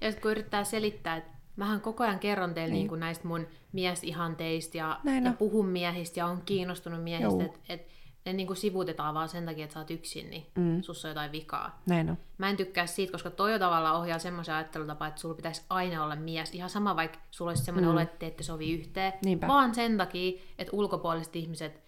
Ja 0.07 0.21
kun 0.21 0.31
yrittää 0.31 0.65
selittää, 0.65 1.17
että 1.17 1.31
mähän 1.57 1.81
koko 1.81 2.05
ajan 2.05 2.19
kerron 2.19 2.55
teille 2.55 2.75
niin. 2.75 2.87
Niin 2.91 3.01
näistä 3.01 3.29
mun 3.29 3.47
miesihanteista 3.73 4.77
ja, 4.77 5.01
Näin 5.05 5.25
ja 5.25 5.31
on. 5.31 5.37
puhun 5.37 5.67
miehistä 5.67 6.21
ja 6.21 6.27
on 6.27 6.43
kiinnostunut 6.45 7.05
miehistä, 7.05 7.45
että 7.45 7.59
et, 7.69 7.89
ne 8.27 8.33
niin 8.33 8.47
kuin 8.47 8.57
sivuutetaan 8.57 9.15
vaan 9.15 9.29
sen 9.29 9.47
takia, 9.47 9.65
että 9.65 9.75
sä 9.75 9.81
oot 9.81 9.91
yksin, 9.91 10.31
niin 10.31 10.47
mm. 10.55 10.83
sussa 10.83 11.09
on 11.09 11.11
jotain 11.11 11.33
vikaa. 11.33 11.83
Näin 11.87 12.11
on. 12.11 12.19
Mä 12.39 12.51
en 12.51 12.57
tykkää 12.57 12.87
siitä, 12.87 13.13
koska 13.13 13.31
toi 13.31 13.53
jo 13.53 13.59
tavallaan 13.59 13.97
ohjaa 13.97 14.19
semmoisen 14.19 14.55
ajattelutapaa, 14.55 15.09
että 15.09 15.21
sulla 15.21 15.35
pitäisi 15.35 15.63
aina 15.71 16.05
olla 16.05 16.17
mies. 16.17 16.55
Ihan 16.55 16.71
sama, 16.71 16.97
vaikka 16.97 17.19
sulla 17.31 17.51
olisi 17.51 17.65
semmoinen 17.65 17.89
mm. 17.89 17.93
olo, 17.93 18.01
että 18.01 18.19
te 18.19 18.27
ette 18.27 18.43
sovi 18.43 18.73
yhteen. 18.73 19.13
Niinpä. 19.25 19.49
Vaan 19.49 19.75
sen 19.75 19.97
takia, 19.97 20.39
että 20.59 20.77
ulkopuoliset 20.77 21.37
ihmiset 21.37 21.81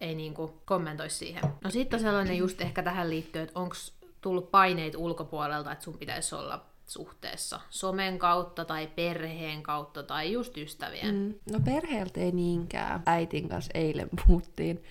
ei 0.00 0.14
niinku 0.14 0.60
kommentoisi 0.64 1.16
siihen. 1.16 1.42
No 1.64 1.70
sitten 1.70 1.96
on 1.96 2.02
sellainen 2.02 2.36
just 2.36 2.60
ehkä 2.60 2.82
tähän 2.82 3.10
liittyen, 3.10 3.42
että 3.42 3.60
onko 3.60 3.76
tullut 4.20 4.50
paineita 4.50 4.98
ulkopuolelta, 4.98 5.72
että 5.72 5.84
sun 5.84 5.98
pitäisi 5.98 6.34
olla 6.34 6.66
suhteessa 6.86 7.60
somen 7.70 8.18
kautta 8.18 8.64
tai 8.64 8.86
perheen 8.86 9.62
kautta 9.62 10.02
tai 10.02 10.32
just 10.32 10.56
ystävien. 10.56 11.14
Mm. 11.14 11.34
No 11.52 11.60
perheeltä 11.64 12.20
ei 12.20 12.32
niinkään. 12.32 13.02
Äitin 13.06 13.48
kanssa 13.48 13.70
eilen 13.74 14.08
puhuttiin, 14.26 14.84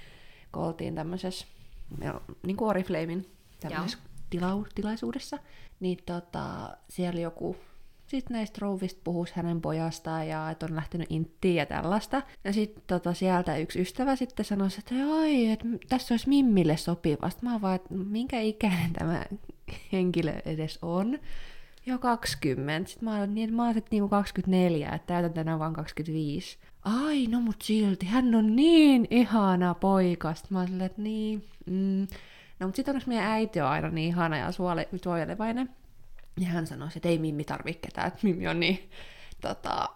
kun 0.51 0.63
oltiin 0.63 0.95
tämmöisessä, 0.95 1.45
niin 2.43 2.57
kuin 2.57 2.69
Oriflamein 2.69 3.29
tämmöisessä 3.59 3.97
tilau, 4.29 4.65
tilaisuudessa, 4.75 5.39
niin 5.79 5.97
tota, 6.05 6.77
siellä 6.89 7.21
joku 7.21 7.57
sitten 8.07 8.35
näistä 8.35 8.57
rouvista 8.61 9.01
puhuisi 9.03 9.33
hänen 9.35 9.61
pojastaan 9.61 10.27
ja 10.27 10.51
että 10.51 10.65
on 10.65 10.75
lähtenyt 10.75 11.07
inttiin 11.09 11.55
ja 11.55 11.65
tällaista. 11.65 12.21
Ja 12.43 12.53
sitten 12.53 12.83
tota, 12.87 13.13
sieltä 13.13 13.57
yksi 13.57 13.81
ystävä 13.81 14.15
sitten 14.15 14.45
sanoi, 14.45 14.67
että 14.79 14.95
ai, 15.15 15.45
että 15.45 15.65
tässä 15.89 16.13
olisi 16.13 16.29
Mimmille 16.29 16.77
sopiva. 16.77 17.29
Sitten 17.29 17.49
mä 17.49 17.53
oon 17.53 17.61
vaan, 17.61 17.75
että 17.75 17.93
minkä 17.93 18.39
ikäinen 18.39 18.93
tämä 18.93 19.25
henkilö 19.91 20.33
edes 20.45 20.79
on. 20.81 21.19
Jo 21.85 21.97
20. 21.99 22.89
Sitten 22.89 23.09
mä 23.09 23.17
oon 23.17 23.35
niin, 23.35 23.53
mä 23.53 23.65
oon 23.65 23.75
niinku 23.91 24.09
24, 24.09 24.89
että 24.89 25.07
täytän 25.07 25.33
tänään 25.33 25.59
vaan 25.59 25.73
25. 25.73 26.57
Ai, 26.81 27.27
no 27.27 27.41
mut 27.41 27.61
silti, 27.61 28.05
hän 28.05 28.35
on 28.35 28.55
niin 28.55 29.07
ihana 29.09 29.73
poika. 29.73 30.33
Sitten 30.33 30.53
mä 30.53 30.59
oon 30.59 30.67
silleen, 30.67 30.85
että 30.85 31.01
niin, 31.01 31.45
mm. 31.65 32.07
No 32.59 32.67
mut 32.67 32.75
sit 32.75 32.87
onneksi 32.87 33.09
meidän 33.09 33.25
äiti 33.25 33.61
on 33.61 33.67
aina 33.67 33.89
niin 33.89 34.07
ihana 34.07 34.37
ja 34.37 34.51
suole- 34.51 34.97
suojelevainen. 35.03 35.69
Ja 36.39 36.47
hän 36.47 36.67
sanoi, 36.67 36.89
että 36.95 37.09
ei 37.09 37.17
Mimmi 37.17 37.43
tarvitse 37.43 37.79
ketään, 37.87 38.07
että 38.07 38.19
Mimmi 38.23 38.47
on 38.47 38.59
niin 38.59 38.89
tota, 39.41 39.89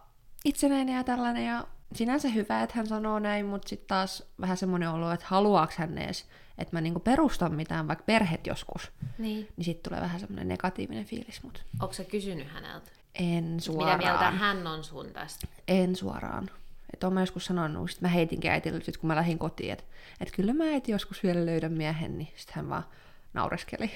itsenäinen 0.45 0.95
ja 0.95 1.03
tällainen. 1.03 1.45
Ja 1.45 1.67
sinänsä 1.93 2.29
hyvä, 2.29 2.63
että 2.63 2.75
hän 2.75 2.87
sanoo 2.87 3.19
näin, 3.19 3.45
mutta 3.45 3.69
sitten 3.69 3.87
taas 3.87 4.23
vähän 4.41 4.57
semmoinen 4.57 4.89
olo, 4.89 5.11
että 5.11 5.25
haluaako 5.29 5.73
hän 5.77 5.97
edes, 5.97 6.25
että 6.57 6.75
mä 6.75 6.81
niinku 6.81 6.99
perustan 6.99 7.53
mitään, 7.55 7.87
vaikka 7.87 8.03
perheet 8.05 8.47
joskus. 8.47 8.91
Niin. 9.17 9.47
Niin 9.57 9.65
sitten 9.65 9.89
tulee 9.91 10.01
vähän 10.03 10.19
semmoinen 10.19 10.47
negatiivinen 10.47 11.05
fiilis, 11.05 11.43
mutta 11.43 11.61
Onko 11.81 11.93
sä 11.93 12.03
kysynyt 12.03 12.47
häneltä? 12.47 12.91
en 13.15 13.59
suoraan. 13.59 13.97
Mitä 13.97 14.09
mieltä 14.09 14.31
hän 14.31 14.67
on 14.67 14.83
sun 14.83 15.05
tästä? 15.13 15.47
En 15.67 15.95
suoraan. 15.95 16.49
Että 16.93 17.07
oon 17.07 17.13
mä 17.13 17.19
joskus 17.21 17.45
sanonut, 17.45 17.91
sit 17.91 18.01
mä 18.01 18.07
heitinkin 18.07 18.51
äitille, 18.51 18.81
sit 18.83 18.97
kun 18.97 19.07
mä 19.07 19.15
lähdin 19.15 19.39
kotiin, 19.39 19.71
että 19.73 19.83
et 20.21 20.31
kyllä 20.35 20.53
mä 20.53 20.63
äiti 20.63 20.91
joskus 20.91 21.23
vielä 21.23 21.45
löydän 21.45 21.73
miehen, 21.73 22.17
niin 22.17 22.27
sit 22.35 22.51
hän 22.51 22.69
vaan 22.69 22.83
naureskeli. 23.33 23.91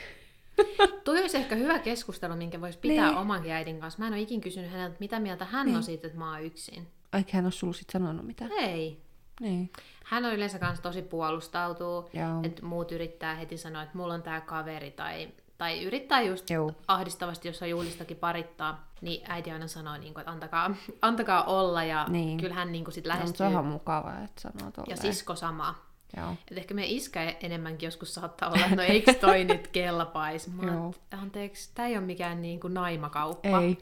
Toi 1.03 1.21
olisi 1.21 1.37
ehkä 1.37 1.55
hyvä 1.55 1.79
keskustelu, 1.79 2.35
minkä 2.35 2.61
voisi 2.61 2.79
pitää 2.79 3.07
Niin. 3.07 3.17
omankin 3.17 3.51
äidin 3.51 3.79
kanssa. 3.79 3.99
Mä 3.99 4.07
en 4.07 4.13
ole 4.13 4.21
ikin 4.21 4.41
kysynyt 4.41 4.71
häneltä, 4.71 4.95
mitä 4.99 5.19
mieltä 5.19 5.45
hän 5.45 5.65
Niin. 5.65 5.77
on 5.77 5.83
siitä, 5.83 6.07
että 6.07 6.19
mä 6.19 6.31
oon 6.31 6.43
yksin. 6.43 6.87
Eikä 7.13 7.37
hän 7.37 7.45
ole 7.45 7.51
sulla 7.51 7.73
sit 7.73 7.89
sanonut 7.89 8.25
mitään. 8.25 8.51
Ei. 8.51 9.01
Niin. 9.41 9.69
Hän 10.05 10.25
on 10.25 10.33
yleensä 10.33 10.59
kanssa 10.59 10.83
tosi 10.83 11.01
puolustautuu, 11.01 12.09
Joo. 12.13 12.39
että 12.43 12.65
muut 12.65 12.91
yrittää 12.91 13.35
heti 13.35 13.57
sanoa, 13.57 13.81
että 13.83 13.97
mulla 13.97 14.13
on 14.13 14.23
tää 14.23 14.41
kaveri, 14.41 14.91
tai, 14.91 15.27
tai 15.57 15.83
yrittää 15.83 16.21
just 16.21 16.49
Joo. 16.49 16.71
ahdistavasti, 16.87 17.47
jos 17.47 17.61
on 17.61 17.69
juhlistakin 17.69 18.17
parittaa, 18.17 18.87
niin 19.01 19.21
äiti 19.31 19.51
aina 19.51 19.67
sanoo, 19.67 19.97
niin 19.97 20.13
kuin, 20.13 20.21
että 20.21 20.31
antakaa, 20.31 20.75
antakaa 21.01 21.43
olla, 21.43 21.83
ja 21.83 22.05
Niin. 22.09 22.37
kyllä 22.37 22.53
hän 22.53 22.71
niin 22.71 22.83
kuin 22.83 22.93
sit 22.93 23.05
No, 23.07 23.09
mutta 23.13 23.17
se 23.19 23.23
lähestyy. 23.23 23.45
on 23.45 23.51
ihan 23.51 23.65
mukavaa, 23.65 24.23
että 24.23 24.41
sanoo 24.41 24.65
ja 24.65 24.71
tolleen. 24.71 24.97
sisko 24.97 25.35
sama. 25.35 25.75
Joo. 26.17 26.35
Et 26.51 26.57
ehkä 26.57 26.73
meidän 26.73 26.95
iskä 26.95 27.35
enemmänkin 27.41 27.87
joskus 27.87 28.13
saattaa 28.13 28.49
olla, 28.49 28.63
että 28.63 28.75
no 28.75 28.81
eikö 28.83 29.13
toi 29.13 29.43
nyt 29.43 29.67
kelpais? 29.67 30.47
Mä 30.47 30.61
oon, 30.61 30.73
Joo. 30.73 30.93
että 31.03 31.17
anteeksi, 31.17 31.71
tää 31.75 31.87
ei 31.87 31.97
ole 31.97 32.05
mikään 32.05 32.41
niin 32.41 32.59
kuin 32.59 32.73
naimakauppa. 32.73 33.61
Ei. 33.61 33.77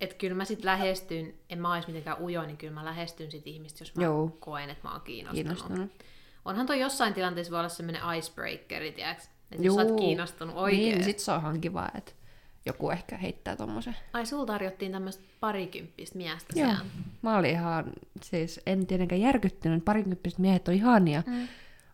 Että 0.00 0.16
kyllä 0.16 0.34
mä 0.36 0.44
sit 0.44 0.64
lähestyn, 0.64 1.34
en 1.50 1.58
mä 1.58 1.72
ois 1.72 1.86
mitenkään 1.86 2.22
ujo, 2.22 2.42
niin 2.42 2.56
kyllä 2.56 2.74
mä 2.74 2.84
lähestyn 2.84 3.30
sit 3.30 3.46
ihmistä, 3.46 3.82
jos 3.82 3.94
mä 3.94 4.02
Joo. 4.04 4.36
koen, 4.40 4.70
että 4.70 4.88
mä 4.88 4.92
oon 4.92 5.00
kiinnostunut. 5.00 5.34
Kiinnostunut. 5.58 5.90
Onhan 6.44 6.66
toi 6.66 6.80
jossain 6.80 7.14
tilanteessa 7.14 7.50
voi 7.50 7.58
olla 7.60 7.68
semmoinen 7.68 8.02
icebreakeri, 8.18 8.92
tiedäks? 8.92 9.30
Että 9.52 9.66
jos 9.66 9.74
sä 9.74 9.80
oot 9.82 10.00
kiinnostunut 10.00 10.56
oikein. 10.56 10.82
Niin, 10.82 11.04
sit 11.04 11.18
se 11.18 11.32
on 11.32 11.40
ihan 11.40 11.60
kiva, 11.60 11.88
että 11.94 12.12
joku 12.66 12.90
ehkä 12.90 13.16
heittää 13.16 13.56
tommosen. 13.56 13.96
Ai, 14.12 14.26
sul 14.26 14.44
tarjottiin 14.44 14.92
tämmöistä 14.92 15.24
parikymppistä 15.40 16.18
miestä 16.18 16.58
Joo. 16.58 16.68
siellä. 16.68 16.84
Mä 17.22 17.36
olin 17.38 17.50
ihan, 17.50 17.84
siis 18.22 18.60
en 18.66 18.86
tietenkään 18.86 19.20
järkyttynyt, 19.20 19.84
parinkymppiset 19.84 20.38
miehet 20.38 20.68
on 20.68 20.74
ihania, 20.74 21.22
Mm. 21.26 21.48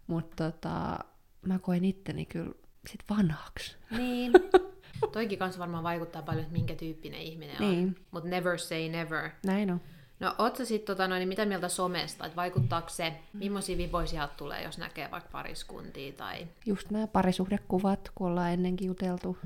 mutta 0.06 0.50
tota, 0.50 0.98
mä 1.42 1.58
koen 1.58 1.84
itteni 1.84 2.24
kyllä 2.24 2.52
sit 2.90 3.00
vanhaksi. 3.10 3.76
Niin. 3.90 4.32
Toikin 5.12 5.38
kanssa 5.38 5.60
varmaan 5.60 5.84
vaikuttaa 5.84 6.22
paljon, 6.22 6.42
että 6.42 6.52
minkä 6.52 6.74
tyyppinen 6.74 7.20
ihminen 7.20 7.62
on. 7.62 7.70
Niin. 7.70 7.96
Mutta 8.10 8.28
never 8.28 8.58
say 8.58 8.88
never. 8.88 9.30
Näin 9.46 9.70
on. 9.70 9.80
No, 10.20 10.34
oot 10.38 10.56
sä 10.56 10.64
sit, 10.64 10.84
tota, 10.84 11.08
noin, 11.08 11.18
niin 11.18 11.28
mitä 11.28 11.46
mieltä 11.46 11.68
somesta? 11.68 12.26
Että 12.26 12.36
vaikuttaako 12.36 12.88
se, 12.88 13.12
millaisia 13.32 13.76
sieltä 14.06 14.34
tulee, 14.36 14.62
jos 14.62 14.78
näkee 14.78 15.10
vaikka 15.10 15.30
pariskuntia 15.32 16.12
tai... 16.12 16.48
Just 16.66 16.90
nämä 16.90 17.06
parisuhdekuvat, 17.06 18.10
kun 18.14 18.26
ollaan 18.26 18.52
ennenkin 18.52 18.86
juteltu, 18.86 19.38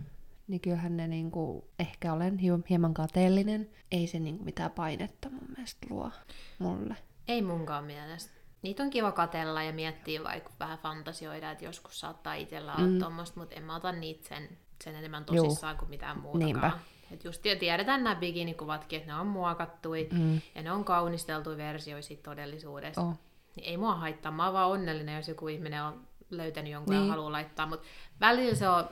niin 0.48 0.60
kyllähän 0.60 0.96
ne 0.96 1.06
niinku, 1.06 1.64
ehkä 1.78 2.12
olen 2.12 2.38
hi- 2.38 2.64
hieman 2.70 2.94
kateellinen. 2.94 3.70
Ei 3.90 4.06
se 4.06 4.18
niinku 4.18 4.44
mitään 4.44 4.70
painetta 4.70 5.30
mun 5.30 5.48
mielestä 5.56 5.86
luo 5.90 6.10
mulle. 6.58 6.96
Ei 7.28 7.42
munkaan 7.42 7.84
mielestä. 7.84 8.38
Niitä 8.62 8.82
on 8.82 8.90
kiva 8.90 9.12
katella 9.12 9.62
ja 9.62 9.72
miettiä 9.72 10.24
vaikka 10.24 10.50
vähän 10.60 10.78
fantasioida, 10.78 11.50
että 11.50 11.64
joskus 11.64 12.00
saattaa 12.00 12.34
itsellä 12.34 12.74
olla 12.74 12.86
mm. 12.86 12.98
tommoista, 12.98 13.40
mutta 13.40 13.54
en 13.54 13.62
mä 13.62 13.76
ota 13.76 13.92
niitä 13.92 14.28
sen, 14.28 14.48
sen 14.85 14.94
enemmän 14.94 15.25
tosissaan 15.25 15.76
kuin 15.76 15.90
mitään 15.90 16.20
muutakaan. 16.20 16.44
Niinpä. 16.47 16.70
Et 17.11 17.25
just 17.25 17.42
tiedetään 17.61 18.04
nämä 18.04 18.16
bikinikuvatkin, 18.16 18.97
että 18.99 19.12
ne 19.12 19.20
on 19.20 19.26
muokattui 19.26 20.08
Mm. 20.12 20.40
ja 20.54 20.62
ne 20.62 20.73
on 20.73 20.85
kaunisteltuja 20.85 21.56
versioita 21.56 22.06
siitä 22.06 22.23
todellisuudesta. 22.23 23.00
Oh. 23.00 23.14
Niin 23.56 23.66
ei 23.66 23.76
mua 23.76 23.94
haittaa, 23.94 24.32
mä 24.32 24.44
oon 24.44 24.54
vaan 24.54 24.68
onnellinen, 24.70 25.16
jos 25.16 25.28
joku 25.28 25.49
ihminen 25.49 25.82
on 25.82 26.00
löytänyt 26.30 26.73
jonkun 26.73 26.94
niin. 26.94 27.04
Ja 27.06 27.11
haluaa 27.11 27.32
laittaa, 27.32 27.66
mutta 27.66 27.87
välillä 28.20 28.54
se 28.54 28.68
on 28.68 28.88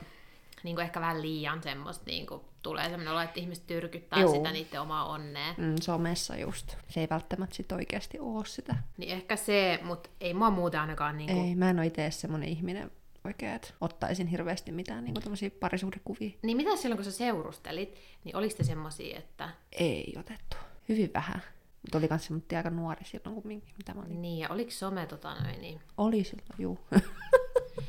niin 0.63 0.77
kuin 0.77 0.85
ehkä 0.85 1.01
vähän 1.01 1.23
liian 1.23 1.63
semmoista, 1.63 2.05
niin 2.07 2.27
kuin, 2.27 2.41
tulee 2.63 2.85
semmoinen 2.85 3.13
olo, 3.13 3.21
että 3.21 3.41
ihmiset 3.41 3.67
tyrkyttää 3.67 4.21
Joo. 4.21 4.33
sitä 4.35 4.53
niiden 4.53 4.81
omaa 4.81 5.05
onnea. 5.05 5.55
Mm, 5.57 5.75
somessa 5.81 6.37
just. 6.37 6.77
Se 6.89 7.01
ei 7.01 7.07
välttämättä 7.11 7.57
sit 7.57 7.73
oikeasti 7.73 8.19
oo 8.21 8.45
sitä. 8.45 8.77
Niin 8.97 9.13
ehkä 9.13 9.37
se, 9.37 9.81
mutta 9.83 10.11
ei 10.21 10.35
mua 10.35 10.51
muuten 10.51 10.81
ainakaan 10.81 11.17
niin 11.17 11.31
kuin, 11.31 11.45
Ei, 11.49 11.55
mä 11.55 11.71
en 11.71 11.79
ole 11.79 11.87
itse 11.87 12.11
semmonen 12.11 12.49
ihminen 12.49 12.91
oikein, 13.27 13.53
että 13.53 13.69
ottaisin 13.81 14.27
hirveästi 14.27 14.73
mitään 14.73 15.15
tämmöisiä 15.23 15.51
parisuhdekuvia. 15.61 16.31
Niin 16.43 16.57
mitä 16.57 16.77
silloin, 16.77 16.97
kun 16.97 17.05
sä 17.05 17.13
seurustelit, 17.13 17.99
niin 18.25 18.37
oliko 18.37 18.55
te 18.57 18.65
semmosia, 18.65 19.19
että... 19.19 19.49
Ei 19.73 20.15
otettu. 20.19 20.57
Hyvin 20.89 21.11
vähän. 21.15 21.43
Mutta 21.83 21.99
oli 21.99 22.09
kans 22.09 22.27
semmoinen 22.27 22.57
aika 22.57 22.71
nuori 22.71 23.05
silloin 23.05 23.35
kumminkin, 23.35 23.75
mitä 23.79 23.95
mä 23.95 24.01
olin. 24.01 24.23
Niin, 24.23 24.39
ja 24.39 24.49
oliko 24.49 24.71
some 24.71 25.07
tota 25.07 25.35
noin, 25.35 25.61
niin... 25.61 25.81
Oli 25.97 26.25
silloin, 26.25 26.49
juu. 26.59 26.79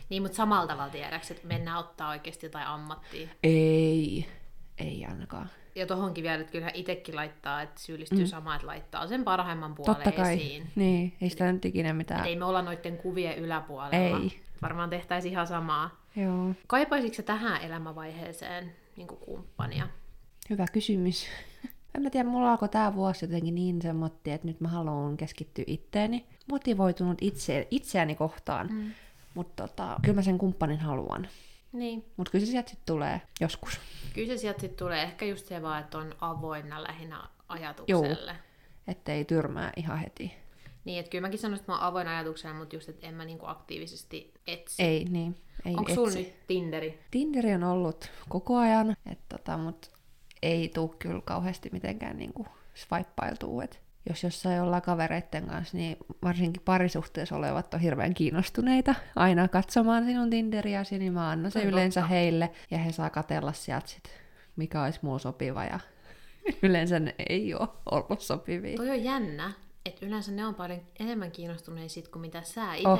Niin, 0.09 0.21
mutta 0.21 0.35
samalla 0.35 0.67
tavalla 0.67 0.91
tiedäks, 0.91 1.31
että 1.31 1.47
mennään 1.47 1.77
ottaa 1.77 2.09
oikeasti 2.09 2.45
jotain 2.45 2.67
ammattia. 2.67 3.27
ei, 3.43 4.27
ei 4.77 5.05
ainakaan. 5.05 5.49
Ja 5.75 5.87
tohonkin 5.87 6.23
vielä, 6.23 6.39
että 6.41 6.51
kyllähän 6.51 6.75
itsekin 6.75 7.15
laittaa, 7.15 7.61
että 7.61 7.81
syyllistyy 7.81 8.19
mm. 8.19 8.25
samaan, 8.25 8.55
että 8.55 8.67
laittaa 8.67 9.07
sen 9.07 9.23
parhaimman 9.23 9.75
puolen 9.75 9.95
Totta 9.95 10.11
kai. 10.11 10.33
esiin. 10.33 10.71
Niin, 10.75 11.13
ei 11.21 11.29
sitä 11.29 11.51
nyt 11.51 11.65
ikinä 11.65 11.93
mitään. 11.93 12.19
Et 12.19 12.25
ei 12.25 12.35
me 12.35 12.45
olla 12.45 12.61
noiden 12.61 12.97
kuvien 12.97 13.37
yläpuolella. 13.37 14.17
Ei. 14.19 14.39
Varmaan 14.61 14.89
tehtäisiin 14.89 15.31
ihan 15.31 15.47
samaa. 15.47 16.01
Joo, 16.15 16.53
Kaipaisitko 16.67 17.21
tähän 17.21 17.61
elämänvaiheeseen 17.61 18.75
niin 18.95 19.07
kumppania? 19.07 19.87
hyvä 20.49 20.65
kysymys. 20.73 21.25
En 21.95 22.03
mä 22.03 22.09
tiedä, 22.09 22.29
mulla 22.29 22.51
alkoi 22.51 22.69
tää 22.69 22.95
vuosi 22.95 23.25
jotenkin 23.25 23.55
niin 23.55 23.81
semmotti, 23.81 24.31
että 24.31 24.47
nyt 24.47 24.61
mä 24.61 24.67
haluan 24.67 25.17
keskittyä 25.17 25.63
itteeni. 25.67 26.25
Motivoitunut 26.51 27.17
itse, 27.21 27.67
itseäni 27.71 28.15
kohtaan. 28.15 28.67
Mm. 28.71 28.91
Mutta 29.33 29.67
tota, 29.67 29.99
kyllä 30.01 30.15
mä 30.15 30.21
sen 30.21 30.37
kumppanin 30.37 30.79
haluan. 30.79 31.27
Niin. 31.71 32.05
Mutta 32.17 32.31
kyllä 32.31 32.45
se 32.45 32.51
sieltä 32.51 32.69
sitten 32.69 32.85
tulee 32.85 33.21
joskus. 33.41 33.79
Kyllä 34.13 34.27
se 34.27 34.37
sieltä 34.37 34.61
sitten 34.61 34.77
tulee 34.77 35.03
ehkä 35.03 35.25
just 35.25 35.45
se 35.45 35.61
vaan, 35.61 35.79
että 35.83 35.97
on 35.97 36.15
avoinna 36.21 36.83
lähinnä 36.83 37.23
ajatukselle. 37.49 38.35
Ettei 38.87 39.25
tyrmää 39.25 39.71
ihan 39.75 39.97
heti. 39.97 40.33
Niin, 40.87 40.99
että 40.99 41.09
kyllä 41.09 41.21
mäkin 41.21 41.39
sanoisin, 41.39 41.61
että 41.61 41.71
mä 41.71 41.77
oon 41.77 41.87
avoin 41.87 42.07
ajatukselle, 42.07 42.55
mutta 42.55 42.75
just, 42.75 42.89
että 42.89 43.07
en 43.07 43.13
mä 43.13 43.25
niinku 43.25 43.45
aktiivisesti 43.45 44.33
etsi. 44.47 44.83
Ei, 44.83 45.05
niin. 45.05 45.35
Ei 45.65 45.75
Onko 45.77 45.93
sulla 45.93 46.11
nyt 46.11 46.47
Tinderi? 46.47 46.99
Tinderi 47.11 47.53
on 47.53 47.63
ollut 47.63 48.11
koko 48.29 48.57
ajan, 48.57 48.97
et 49.11 49.19
tota, 49.29 49.57
mutta 49.57 49.87
ei 50.41 50.69
tuu 50.69 50.95
kyllä 50.99 51.21
kauheasti 51.25 51.69
mitenkään 51.71 52.17
niinku 52.17 52.47
swipeailtuu. 52.73 53.61
Et 53.61 53.81
jos 54.09 54.23
jossain 54.23 54.61
ollaan 54.61 54.81
kavereitten 54.81 55.47
kanssa, 55.47 55.77
niin 55.77 55.97
varsinkin 56.23 56.61
parisuhteessa 56.65 57.35
olevat 57.35 57.73
on 57.73 57.79
hirveän 57.79 58.13
kiinnostuneita 58.13 58.95
aina 59.15 59.47
katsomaan 59.47 60.05
sinun 60.05 60.29
Tinderiäsi, 60.29 60.99
niin 60.99 61.13
mä 61.13 61.29
annan 61.29 61.51
se 61.51 61.59
on 61.59 61.65
yleensä 61.65 62.01
totta. 62.01 62.13
heille, 62.13 62.51
ja 62.71 62.77
he 62.77 62.91
saa 62.91 63.09
katella 63.09 63.53
sieltä 63.53 63.87
sit, 63.87 64.03
mikä 64.55 64.83
olisi 64.83 64.99
mulla 65.01 65.19
sopiva, 65.19 65.63
ja 65.63 65.79
yleensä 66.63 66.99
ne 66.99 67.15
ei 67.29 67.53
ole 67.53 67.67
ollut 67.91 68.21
sopivia. 68.21 68.77
Toi 68.77 68.89
on 68.89 69.03
jännä, 69.03 69.51
että 69.87 70.05
yleensä 70.05 70.31
ne 70.31 70.45
on 70.45 70.55
paljon 70.55 70.81
enemmän 70.99 71.31
kiinnostuneita 71.31 71.89
sit 71.89 72.07
kuin 72.07 72.21
mitä 72.21 72.41
sä 72.41 72.73
itse. 72.75 72.89
Oh. 72.89 72.99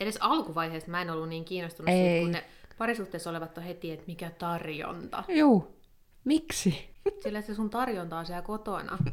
Edes 0.00 0.18
alkuvaiheessa 0.20 0.90
mä 0.90 1.02
en 1.02 1.10
ollut 1.10 1.28
niin 1.28 1.44
kiinnostunut 1.44 1.88
Ei. 1.88 1.96
siitä, 1.96 2.20
kun 2.22 2.32
ne 2.32 2.44
parisuhteessa 2.78 3.30
olevat 3.30 3.58
on 3.58 3.64
heti, 3.64 3.92
että 3.92 4.06
mikä 4.06 4.30
tarjonta. 4.30 5.24
Juu, 5.28 5.76
miksi? 6.24 6.94
Sillä 7.22 7.40
se 7.40 7.54
sun 7.54 7.70
tarjonta 7.70 8.18
on 8.18 8.26
siellä 8.26 8.42
kotona. 8.42 8.98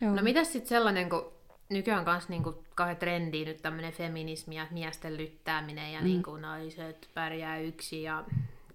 No 0.00 0.22
mitäs 0.22 0.52
sitten 0.52 0.68
sellainen, 0.68 1.10
kun 1.10 1.32
nykyään 1.70 2.04
kanssa 2.04 2.30
niinku 2.30 2.64
kauhean 2.74 2.96
trendiä 2.96 3.44
nyt 3.44 3.62
tämmöinen 3.62 3.92
feminismi 3.92 4.56
ja 4.56 4.66
miesten 4.70 5.16
lyttääminen 5.16 5.92
ja 5.92 6.00
mm. 6.00 6.04
niinku 6.04 6.36
naiset 6.36 7.08
pärjää 7.14 7.58
yksin 7.58 8.02
ja 8.02 8.24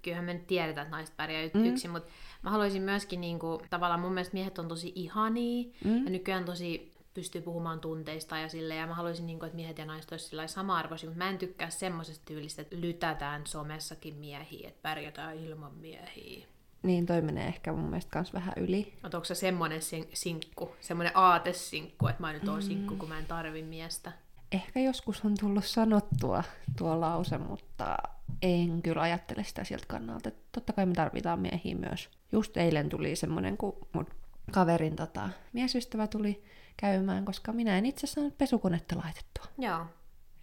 kyllähän 0.01 0.25
me 0.25 0.33
nyt 0.33 0.47
tiedetään, 0.47 0.85
että 0.85 0.95
naiset 0.95 1.17
pärjää 1.17 1.49
mm. 1.53 1.65
yksin, 1.65 1.91
mutta 1.91 2.09
mä 2.41 2.49
haluaisin 2.49 2.81
myöskin 2.81 3.21
niinku, 3.21 3.61
tavallaan 3.69 3.99
mun 3.99 4.13
mielestä 4.13 4.33
miehet 4.33 4.59
on 4.59 4.67
tosi 4.67 4.91
ihania 4.95 5.63
mm. 5.83 6.03
ja 6.03 6.09
nykyään 6.09 6.45
tosi 6.45 6.96
pystyy 7.17 7.41
puhumaan 7.41 7.79
tunteista 7.79 8.37
ja 8.37 8.49
sille 8.49 8.75
ja 8.75 8.87
mä 8.87 8.93
haluaisin, 8.93 9.25
niinku, 9.25 9.45
että 9.45 9.55
miehet 9.55 9.77
ja 9.77 9.85
naiset 9.85 10.11
olisivat 10.11 10.49
sama-arvoisia, 10.49 11.09
mutta 11.09 11.23
mä 11.23 11.29
en 11.29 11.37
tykkää 11.37 11.69
semmoisesta 11.69 12.25
tyylistä, 12.25 12.61
että 12.61 12.75
lytätään 12.79 13.47
somessakin 13.47 14.15
miehiä, 14.15 14.67
että 14.67 14.81
pärjätään 14.81 15.37
ilman 15.37 15.73
miehiä. 15.73 16.45
Niin 16.83 17.05
toi 17.05 17.21
menee 17.21 17.47
ehkä 17.47 17.73
mun 17.73 17.89
mielestä 17.89 18.11
kans 18.11 18.33
vähän 18.33 18.53
yli. 18.57 18.93
Onko 19.03 19.23
se 19.23 19.35
semmoinen 19.35 19.81
sin- 19.81 20.09
sinkku, 20.13 20.75
semmoinen 20.79 21.17
aatesinkku, 21.17 22.07
että 22.07 22.21
mä 22.21 22.33
nyt 22.33 22.47
oon 22.47 22.63
sinkku, 22.63 22.95
kun 22.95 23.09
mä 23.09 23.19
en 23.19 23.25
tarvi 23.25 23.63
miestä? 23.63 24.11
Ehkä 24.51 24.79
joskus 24.79 25.25
on 25.25 25.33
tullut 25.39 25.65
sanottua 25.65 26.43
tuo 26.77 27.01
lause, 27.01 27.37
mutta 27.37 27.97
en 28.41 28.81
kyllä 28.81 29.01
ajattele 29.01 29.43
sitä 29.43 29.63
sieltä 29.63 29.85
kannalta. 29.87 30.29
että 30.29 30.41
Totta 30.51 30.73
kai 30.73 30.85
me 30.85 30.93
tarvitaan 30.93 31.39
miehiä 31.39 31.75
myös. 31.75 32.09
Just 32.31 32.57
eilen 32.57 32.89
tuli 32.89 33.15
semmoinen, 33.15 33.57
kun 33.57 33.87
mun 33.93 34.07
kaverin 34.51 34.95
tota, 34.95 35.29
miesystävä 35.53 36.07
tuli 36.07 36.43
käymään, 36.77 37.25
koska 37.25 37.51
minä 37.51 37.77
en 37.77 37.85
itse 37.85 38.07
saanut 38.07 38.37
pesukonetta 38.37 38.95
laitettua. 38.97 39.45
Joo. 39.57 39.85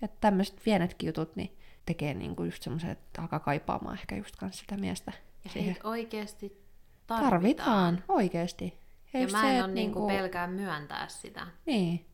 Että 0.02 0.16
tämmöiset 0.20 0.60
pienetkin 0.64 1.06
jutut 1.06 1.36
niin 1.36 1.58
tekee 1.86 2.14
niinku 2.14 2.44
just 2.44 2.62
semmoisen, 2.62 2.90
että 2.90 3.22
alkaa 3.22 3.38
kaipaamaan 3.38 3.94
ehkä 3.98 4.16
just 4.16 4.36
kans 4.36 4.58
sitä 4.58 4.76
miestä. 4.76 5.12
Ja 5.44 5.50
siihen. 5.50 5.76
oikeasti 5.84 6.64
tarvitaan. 7.06 7.30
Tarvitaan, 7.30 8.04
oikeesti. 8.08 8.78
Ja 9.12 9.20
just 9.20 9.32
mä 9.32 9.40
se, 9.40 9.58
en 9.58 9.64
ole 9.64 9.72
niinku 9.72 10.06
pelkää 10.06 10.46
myöntää 10.46 11.08
sitä. 11.08 11.46
Niin, 11.66 12.06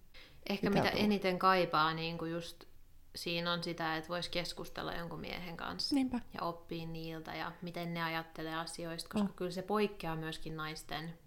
Ehkä 0.49 0.71
Mitä 0.71 0.83
mitä 0.83 0.93
tuo? 0.97 1.05
eniten 1.05 1.39
kaipaa 1.39 1.95
niinku 1.95 2.25
just 2.25 2.65
siinä 3.17 3.53
on 3.53 3.63
sitä, 3.65 3.97
että 3.97 4.09
voisi 4.09 4.31
keskustella 4.31 4.95
jonkun 4.95 5.21
miehen 5.21 5.57
kanssa. 5.57 5.95
niinpä. 5.95 6.21
Ja 6.35 6.43
oppia 6.43 6.87
niiltä 6.87 7.35
ja 7.35 7.53
miten 7.63 7.95
ne 7.95 8.03
ajattelee 8.03 8.55
asioista, 8.55 9.09
koska 9.13 9.29
Oh. 9.29 9.37
kyllä 9.37 9.51
se 9.51 9.63
poikkeaa 9.63 10.17
myöskin 10.17 10.57
naisten 10.57 11.19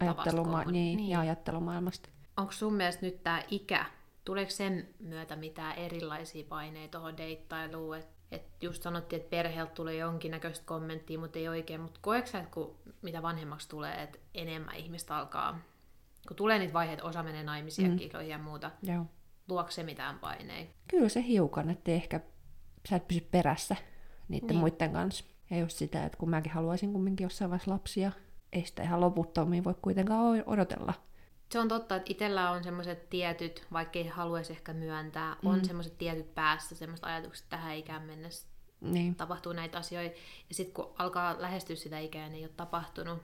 Ajatteluma- 0.00 0.64
niin, 0.64 0.96
kommuni- 0.96 1.10
ja 1.10 1.20
ajattelumaailmasta. 1.20 2.08
Onko 2.36 2.52
sun 2.52 2.74
mielestä 2.74 3.06
nyt 3.06 3.22
tämä 3.22 3.42
ikä, 3.50 3.86
tuleeko 4.24 4.50
sen 4.50 4.88
myötä 4.98 5.36
mitään 5.36 5.76
erilaisia 5.76 6.44
paineita 6.48 6.98
tuohon 6.98 7.16
deittailuun, 7.16 7.96
että 7.96 8.16
että 8.30 8.66
just 8.66 8.82
sanottiin, 8.82 9.20
että 9.20 9.30
perheeltä 9.30 9.72
tulee 9.72 9.96
jonkinnäköistä 9.96 10.66
kommenttia, 10.66 11.18
mutta 11.18 11.38
ei 11.38 11.48
oikein. 11.48 11.80
Mutta 11.80 12.00
koetko 12.02 12.30
sä, 12.30 12.38
että 12.38 12.50
kun 12.50 12.76
mitä 13.02 13.22
vanhemmaksi 13.22 13.68
tulee, 13.68 14.02
että 14.02 14.18
enemmän 14.34 14.76
ihmistä 14.76 15.16
alkaa, 15.16 15.58
kun 16.28 16.36
tulee 16.36 16.58
niitä 16.58 16.72
vaiheita, 16.72 17.04
osa 17.04 17.22
menee 17.22 17.42
naimisiin 17.42 17.90
mm. 17.90 17.96
kikloihin 17.96 18.30
ja 18.30 18.38
muuta, 18.38 18.70
Joo. 18.82 19.06
luokse 19.48 19.74
se 19.74 19.82
mitään 19.82 20.18
paineita? 20.18 20.72
Kyllä 20.88 21.08
se 21.08 21.22
hiukan, 21.22 21.70
että 21.70 21.90
ehkä 21.90 22.20
sä 22.88 22.96
et 22.96 23.08
pysy 23.08 23.20
perässä 23.30 23.76
niiden 24.28 24.46
Niin. 24.46 24.48
niin. 24.48 24.58
muiden 24.58 24.92
kanssa. 24.92 25.24
Ja 25.50 25.58
just 25.58 25.76
sitä, 25.76 26.04
että 26.04 26.18
kun 26.18 26.30
mäkin 26.30 26.52
haluaisin 26.52 26.92
kumminkin 26.92 27.24
jossain 27.24 27.50
vaiheessa 27.50 27.70
lapsia, 27.70 28.12
ei 28.52 28.66
sitä 28.66 28.82
ihan 28.82 29.00
loputtomiin 29.00 29.64
voi 29.64 29.74
kuitenkaan 29.82 30.42
odotella. 30.46 30.94
Se 31.52 31.58
on 31.58 31.68
totta, 31.68 31.96
että 31.96 32.10
itsellä 32.10 32.50
on 32.50 32.64
semmoiset 32.64 33.10
tietyt, 33.10 33.66
vaikka 33.72 33.98
ei 33.98 34.06
haluaisi 34.06 34.52
ehkä 34.52 34.72
myöntää, 34.72 35.36
mm. 35.42 35.48
on 35.48 35.64
semmoiset 35.64 35.98
tietyt 35.98 36.34
päässä, 36.34 36.74
semmoiset 36.74 37.04
ajatukset, 37.04 37.44
että 37.44 37.56
tähän 37.56 37.76
ikään 37.76 38.02
mennessä 38.02 38.46
Niin, 38.80 39.14
tapahtuu 39.14 39.52
näitä 39.52 39.78
asioita. 39.78 40.16
Ja 40.48 40.54
sitten 40.54 40.74
kun 40.74 40.94
alkaa 40.98 41.42
lähestyä 41.42 41.76
sitä 41.76 41.98
ikää 41.98 42.22
ja 42.22 42.28
ne 42.28 42.36
ei 42.36 42.44
ole 42.44 42.52
tapahtunut, 42.56 43.22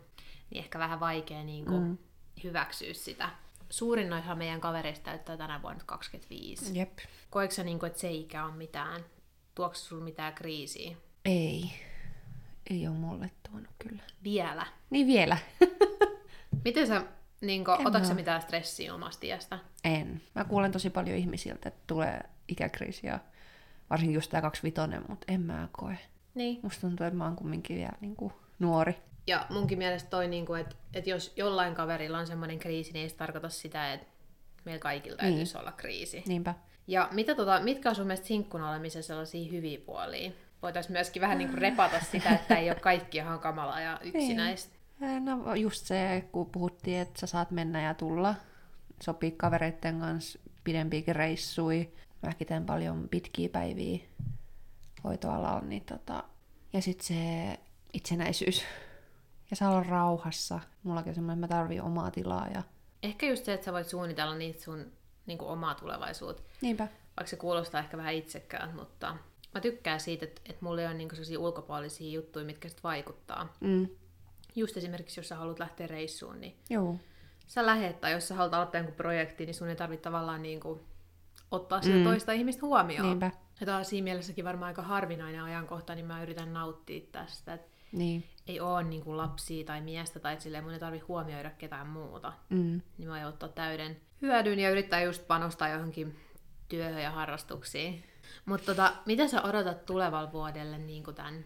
niin 0.51 0.59
ehkä 0.65 0.79
vähän 0.79 1.01
vaikea 1.01 1.45
niin 1.45 1.65
kuin, 1.65 1.83
mm. 1.83 1.99
hyväksyä 2.45 2.95
sitä. 2.95 3.31
Suurin 3.71 4.11
noihan 4.11 4.39
meidän 4.39 4.61
kavereista 4.61 5.05
täyttää 5.05 5.37
tänä 5.37 5.63
vuonna 5.63 5.79
nyt 5.79 5.87
25. 5.87 6.79
jep. 6.79 6.99
Koetko 7.31 7.55
sä, 7.55 7.65
niin 7.65 7.79
kuin, 7.79 7.87
että 7.87 8.01
se 8.01 8.11
ikä 8.11 8.45
on 8.45 8.55
mitään? 8.55 9.05
Tuokse 9.55 9.83
sulla 9.83 10.05
mitään 10.05 10.35
kriisiä? 10.35 10.97
Ei. 11.25 11.73
Ei 12.71 12.89
ole 12.89 12.97
mulle 12.97 13.31
tuonut 13.53 13.75
kyllä. 13.79 14.03
Vielä. 14.25 14.67
Niin 14.91 15.07
vielä. 15.07 15.39
Miten 16.65 16.87
sä, 16.87 17.05
niin 17.41 17.65
kuin, 17.65 17.81
En 17.81 17.87
otatko 17.87 18.09
sä 18.09 18.15
mitään 18.15 18.43
stressiä 18.43 18.95
omasta 18.95 19.27
iästä? 19.27 19.59
En. 19.85 20.23
Mä 20.35 20.45
kuulen 20.45 20.73
tosi 20.73 20.91
paljon 20.91 21.17
ihmisiltä, 21.17 21.69
että 21.69 21.81
tulee 21.87 22.21
ikäkriisi 22.49 23.07
ja 23.07 23.19
varsinkin 23.91 24.15
just 24.15 24.31
tää 24.31 24.43
25, 24.43 25.09
mutta 25.09 25.33
en 25.33 25.41
mä 25.41 25.69
koe. 25.73 25.99
Niin. 26.35 26.61
Musta 26.63 26.81
tuntuu, 26.81 27.07
että 27.07 27.17
mä 27.17 27.25
oon 27.25 27.37
kumminkin 27.37 27.77
vielä 27.77 27.93
niin 28.01 28.17
kuin 28.17 28.33
nuori. 28.59 28.95
Ja 29.27 29.47
munkin 29.51 29.79
mielestä 29.79 30.11
toi, 30.11 30.29
niin 30.29 30.47
kuin, 30.47 30.61
että, 30.61 30.77
että 30.95 31.11
jos 31.11 31.33
jollain 31.37 31.75
kaverilla 31.75 32.19
on 32.19 32.27
semmoinen 32.27 32.59
kriisi, 32.59 32.93
niin 32.93 33.03
ei 33.03 33.09
se 33.09 33.17
tarkoita 33.17 33.49
sitä, 33.49 33.93
että 33.93 34.07
meillä 34.65 34.81
kaikilla 34.81 35.17
täytyisi 35.17 35.59
olla 35.59 35.73
kriisi. 35.73 36.23
Niinpä. 36.27 36.55
Ja 36.87 37.09
mitä 37.13 37.35
tota, 37.35 37.61
mitkä 37.61 37.89
on 37.89 37.95
sun 37.95 38.07
mielestä 38.07 38.27
sinkkuna 38.27 38.71
olemisen 38.71 39.03
sellaisia 39.03 39.51
hyviä 39.51 39.79
puolia? 39.87 40.31
Voitaisiin 40.63 40.93
myöskin 40.93 41.23
vähän 41.23 41.39
niin 41.39 41.49
kuin 41.51 41.59
repata 41.59 42.01
sitä, 42.01 42.31
että 42.31 42.57
ei 42.57 42.71
ole 42.71 42.81
kaikki 42.81 43.19
ihan 43.19 43.41
kamalaa 43.41 43.81
ja 43.81 44.01
yksinäistä. 44.03 44.77
Ää, 45.03 45.21
No 45.21 45.55
just 45.55 45.87
se, 45.87 46.29
kun 46.33 46.51
puhuttiin, 46.51 46.99
että 46.99 47.21
sä 47.21 47.27
saat 47.27 47.51
mennä 47.51 47.83
ja 47.83 47.95
tulla, 47.95 48.35
sopii 49.03 49.31
kavereitten 49.31 50.01
kanssa 50.01 50.39
pidempiäkin 50.65 51.17
reissui. 51.17 51.93
Mäkin 52.23 52.47
teen 52.47 52.67
paljon 52.67 53.09
pitkiä 53.09 53.49
päiviä 53.49 53.99
hoitoalalla, 55.05 55.61
niin 55.61 55.85
tota... 55.85 56.25
Ja 56.73 56.83
sitten 56.83 57.07
se 57.07 57.59
itsenäisyys. 57.93 58.65
Ja 59.51 59.57
saa 59.57 59.71
olla 59.71 59.83
rauhassa. 59.83 60.61
Mullakin 60.83 61.11
on 61.11 61.15
semmoinen, 61.15 61.45
että 61.45 61.57
mä 61.57 61.83
omaa 61.83 62.11
tilaa 62.11 62.49
ja... 62.55 62.63
Ehkä 63.03 63.27
just 63.27 63.45
se, 63.45 63.53
että 63.53 63.65
sä 63.65 63.73
voit 63.73 63.87
suunnitella 63.87 64.35
niitä 64.35 64.63
sun 64.63 64.93
niin 65.27 65.39
kuin 65.39 65.51
omaa 65.51 65.75
tulevaisuutta. 65.75 66.43
Niinpä. 66.61 66.89
Vaikka 67.17 67.31
se 67.31 67.37
kuulostaa 67.37 67.81
ehkä 67.81 67.97
vähän 67.97 68.15
itsekään, 68.15 68.75
mutta 68.75 69.17
mä 69.55 69.61
tykkään 69.61 70.01
siitä, 70.01 70.25
että, 70.25 70.41
että 70.45 70.65
mulla 70.65 70.81
ei 70.81 70.87
ole 70.87 70.95
niin 70.95 71.11
sellaisia 71.11 71.41
ulkopuolisia 71.41 72.13
juttuja, 72.13 72.45
mitkä 72.45 72.69
sit 72.69 72.85
vaikuttaa. 72.85 73.55
Mm. 73.61 73.89
Just 74.57 74.77
esimerkiksi, 74.77 75.21
jos 75.21 75.29
sä 75.29 75.37
haluat 75.37 75.59
lähteä 75.59 75.87
reissuun, 75.87 76.41
niin 76.41 76.57
Joo. 76.71 76.97
sä 77.47 77.67
lähet, 77.67 78.01
tai 78.01 78.13
jos 78.13 78.29
sä 78.29 78.35
haluat 78.35 78.55
aloittaa 78.55 78.79
jonkun 78.79 78.95
projektin, 78.95 79.47
niin 79.47 79.55
sun 79.55 79.69
ei 79.69 79.77
tarvitse 79.77 80.03
tavallaan 80.03 80.43
niin 80.43 80.61
kuin 80.61 80.81
ottaa 81.51 81.83
sitä 81.83 81.97
mm. 81.97 82.05
toista 82.05 82.33
ihmistä 82.33 82.67
huomioon. 82.67 83.07
Niinpä. 83.09 83.31
Ja 83.61 83.67
tää 83.67 83.77
on 83.77 83.85
siinä 83.85 84.05
mielessäkin 84.05 84.45
varmaan 84.45 84.69
aika 84.69 84.83
harvinainen 84.83 85.43
ajankohta, 85.43 85.95
niin 85.95 86.07
mä 86.07 86.23
yritän 86.23 86.53
nauttia 86.53 87.01
tästä, 87.13 87.55
että 87.55 87.69
Niin. 87.93 88.25
ei 88.47 88.61
ole 88.61 88.83
niin 88.83 89.05
kuin 89.05 89.17
lapsia 89.17 89.65
tai 89.65 89.81
miestä 89.81 90.21
tai 90.21 90.33
että 90.33 90.43
silleen 90.43 90.65
mun 90.65 90.73
ei 90.73 90.81
tarvitse 90.81 91.07
huomioida 91.07 91.51
ketään 91.51 91.87
muuta. 91.87 92.33
Mm. 92.49 92.81
Niin 92.99 93.09
mä 93.09 93.15
aion 93.15 93.29
ottaa 93.29 93.49
täyden 93.49 93.97
hyödyn 94.23 94.59
ja 94.59 94.71
yrittää 94.71 95.03
just 95.03 95.27
panostaa 95.27 95.69
johonkin 95.69 96.17
työhön 96.69 97.03
ja 97.03 97.11
harrastuksiin. 97.11 98.05
Mutta 98.45 98.67
tota, 98.67 98.93
mitä 99.07 99.29
sä 99.29 99.43
odotat 99.43 99.87
tulevalle 99.87 100.33
vuodelle 100.33 100.79
niin 100.79 101.05
tämän 101.15 101.45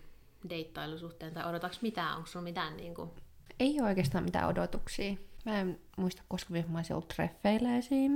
deittailusuhteen, 0.49 1.35
tai 1.35 1.45
odotaks 1.49 1.83
mitään? 1.83 2.17
Onko 2.17 2.27
sulla 2.27 2.45
mitään 2.45 2.77
niin 2.77 2.95
kuin... 2.95 3.11
Ei 3.61 3.81
ole 3.81 3.89
oikeastaan 3.89 4.25
mitään 4.25 4.49
odotuksia. 4.49 5.17
Mä 5.45 5.61
en 5.61 5.81
muista, 5.97 6.23
koska 6.29 6.55
mä 6.69 6.79
olisin 6.79 6.97
ollut 6.97 7.09
treffeillä 7.09 7.77
esim. 7.77 8.13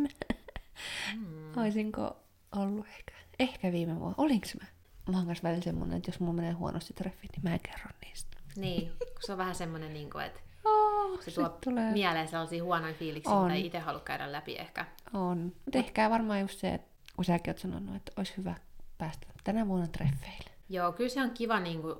Mm. 1.17 1.57
Olisinko 1.61 2.17
ollut 2.57 2.87
ehkä? 2.87 3.13
Ehkä 3.39 3.73
viime 3.73 3.99
vuonna. 3.99 4.15
Olinko 4.19 4.47
mä? 4.61 4.67
Mä 5.13 5.17
oon 5.17 5.27
kanssa 5.27 5.43
välillä 5.49 5.63
semmonen, 5.63 5.97
että 5.97 6.09
jos 6.11 6.21
mulla 6.21 6.33
menee 6.33 6.53
huonosti 6.53 6.95
treffit, 6.95 7.31
niin 7.33 7.43
mä 7.43 7.53
en 7.53 7.61
kerro 7.61 7.91
niistä. 8.05 8.37
Niin, 8.57 8.93
kun 8.99 9.23
se 9.27 9.33
on 9.33 9.39
vähän 9.39 9.55
semmoinen, 9.55 9.93
niin 9.95 10.11
kuin, 10.11 10.25
että 10.25 10.41
Oh, 10.65 11.21
se 11.23 11.31
tuo 11.31 11.49
tulee. 11.65 11.93
mieleen 11.93 12.29
sellaisia 12.29 12.65
huonoja 12.65 12.95
fiiliksiä, 12.95 13.43
mitä 13.43 13.55
ei 13.55 13.67
itse 13.67 13.79
halua 13.79 14.01
käydä 14.01 14.33
läpi 14.33 14.57
ehkä. 14.57 14.87
On. 15.15 15.53
Mutta 15.65 15.79
ehkä 15.79 16.11
varmaan 16.11 16.41
just 16.41 16.59
se, 16.59 16.75
että 16.75 16.90
kun 17.17 17.25
säkin 17.25 17.51
oot 17.51 17.59
sanonut, 17.59 17.97
että 17.97 18.13
olisi 18.17 18.37
hyvä 18.37 18.55
päästä 18.99 19.27
tänä 19.45 19.69
vuonna 19.69 19.87
treffeille. 19.87 20.51
Joo, 20.69 20.93
kyllä 20.93 21.11
se 21.11 21.23
on 21.23 21.31
kiva 21.31 21.61
niin 21.61 21.83
kuin, 21.83 21.95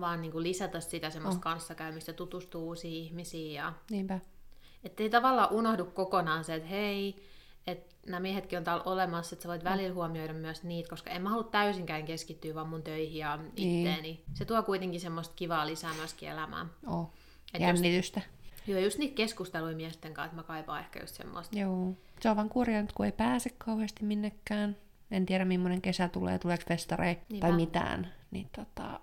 vaan 0.00 0.20
niin 0.22 0.32
kuin 0.32 0.42
lisätä 0.42 0.80
sitä 0.80 1.10
semmoista 1.10 1.38
On. 1.38 1.42
kanssakäymistä, 1.42 2.12
tutustua 2.12 2.60
uusiin 2.62 2.94
ihmisiin 3.04 3.54
ja 3.54 3.72
Niinpä. 3.90 4.20
Että 4.84 5.02
ei 5.02 5.10
tavallaan 5.10 5.52
unohdu 5.52 5.84
kokonaan 5.84 6.44
se, 6.44 6.54
että 6.54 6.68
hei, 6.68 7.26
että 7.66 7.94
nämä 8.06 8.20
miehetkin 8.20 8.58
on 8.58 8.64
täällä 8.64 8.82
olemassa, 8.82 9.34
että 9.34 9.42
sä 9.42 9.48
voit 9.48 9.64
välillä 9.64 9.94
huomioida 9.94 10.32
myös 10.34 10.62
niitä, 10.62 10.88
koska 10.90 11.10
en 11.10 11.22
mä 11.22 11.30
halua 11.30 11.44
täysinkään 11.44 12.04
keskittyä 12.04 12.54
vaan 12.54 12.68
mun 12.68 12.82
töihin 12.82 13.18
ja 13.18 13.36
Niin. 13.36 13.86
itteeni. 13.86 14.24
Se 14.34 14.44
tuo 14.44 14.62
kuitenkin 14.62 15.00
semmoista 15.00 15.34
kivaa 15.36 15.66
lisää 15.66 15.94
myöskin 15.94 16.28
elämään. 16.28 16.70
Et 17.54 17.60
Jännitystä. 17.60 18.20
Joo, 18.66 18.80
just 18.80 18.98
niitä 18.98 19.14
keskusteluja 19.14 19.76
miesten 19.76 20.14
kanssa, 20.14 20.26
että 20.26 20.36
mä 20.36 20.42
kaipaan 20.42 20.80
ehkä 20.80 21.00
just 21.00 21.14
semmoista. 21.14 21.58
Joo. 21.58 21.94
Se 22.20 22.30
on 22.30 22.36
vaan 22.36 22.48
kurjaa 22.48 22.82
nyt, 22.82 22.92
kun 22.92 23.06
ei 23.06 23.12
pääse 23.12 23.50
kauheasti 23.58 24.04
minnekään. 24.04 24.76
En 25.10 25.26
tiedä, 25.26 25.44
millainen 25.44 25.82
kesä 25.82 26.08
tulee, 26.08 26.38
tuleeko 26.38 26.64
festareja 26.68 27.16
Niinpä. 27.28 27.46
tai 27.46 27.56
mitään. 27.56 28.12
Niin 28.30 28.48
tota, 28.56 29.00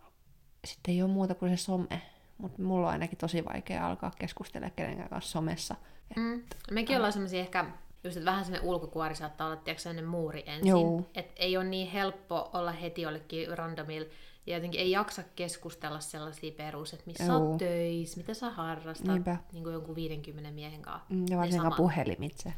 sitten 0.65 0.93
ei 0.93 1.01
ole 1.01 1.11
muuta 1.11 1.35
kuin 1.35 1.57
se 1.57 1.63
some. 1.63 2.01
Mutta 2.37 2.61
mulla 2.61 2.87
on 2.87 2.93
ainakin 2.93 3.17
tosi 3.17 3.45
vaikea 3.45 3.87
alkaa 3.87 4.11
keskustella 4.19 4.69
kenenkään 4.69 5.09
kanssa 5.09 5.31
somessa. 5.31 5.75
Mm. 6.15 6.43
Mekin 6.71 6.95
ollaan 6.95 7.13
semmoisia 7.13 7.39
ehkä, 7.39 7.65
just 8.03 8.17
että 8.17 8.31
vähän 8.31 8.45
semmoinen 8.45 8.69
ulkokuori 8.69 9.15
saattaa 9.15 9.47
olla, 9.47 9.55
tiedätkö, 9.55 10.07
muuri 10.07 10.43
ensin. 10.45 10.67
Joo. 10.67 11.09
Et 11.15 11.31
ei 11.43 11.57
ole 11.57 11.65
niin 11.65 11.91
helppo 11.91 12.49
olla 12.53 12.71
heti 12.71 13.01
jollekin 13.01 13.57
randomilla 13.57 14.09
ja 14.45 14.53
jotenkin 14.55 14.81
ei 14.81 14.91
jaksa 14.91 15.23
keskustella 15.35 15.99
sellaisia 15.99 16.51
perus, 16.51 16.93
että 16.93 17.03
missä 17.05 17.25
sä 17.25 17.31
Joo. 17.31 17.49
oot 17.49 17.57
töissä, 17.57 18.17
mitä 18.17 18.33
sä 18.33 18.49
harrastat, 18.49 19.07
Niinpä. 19.07 19.37
niin 19.53 19.63
kuin 19.63 19.73
jonkun 19.73 19.95
50 19.95 20.51
miehen 20.51 20.81
kanssa. 20.81 21.05
Mm, 21.13 21.25
Ja 21.29 21.37
varsinkaan 21.37 21.73
puhelimitse. 21.77 22.53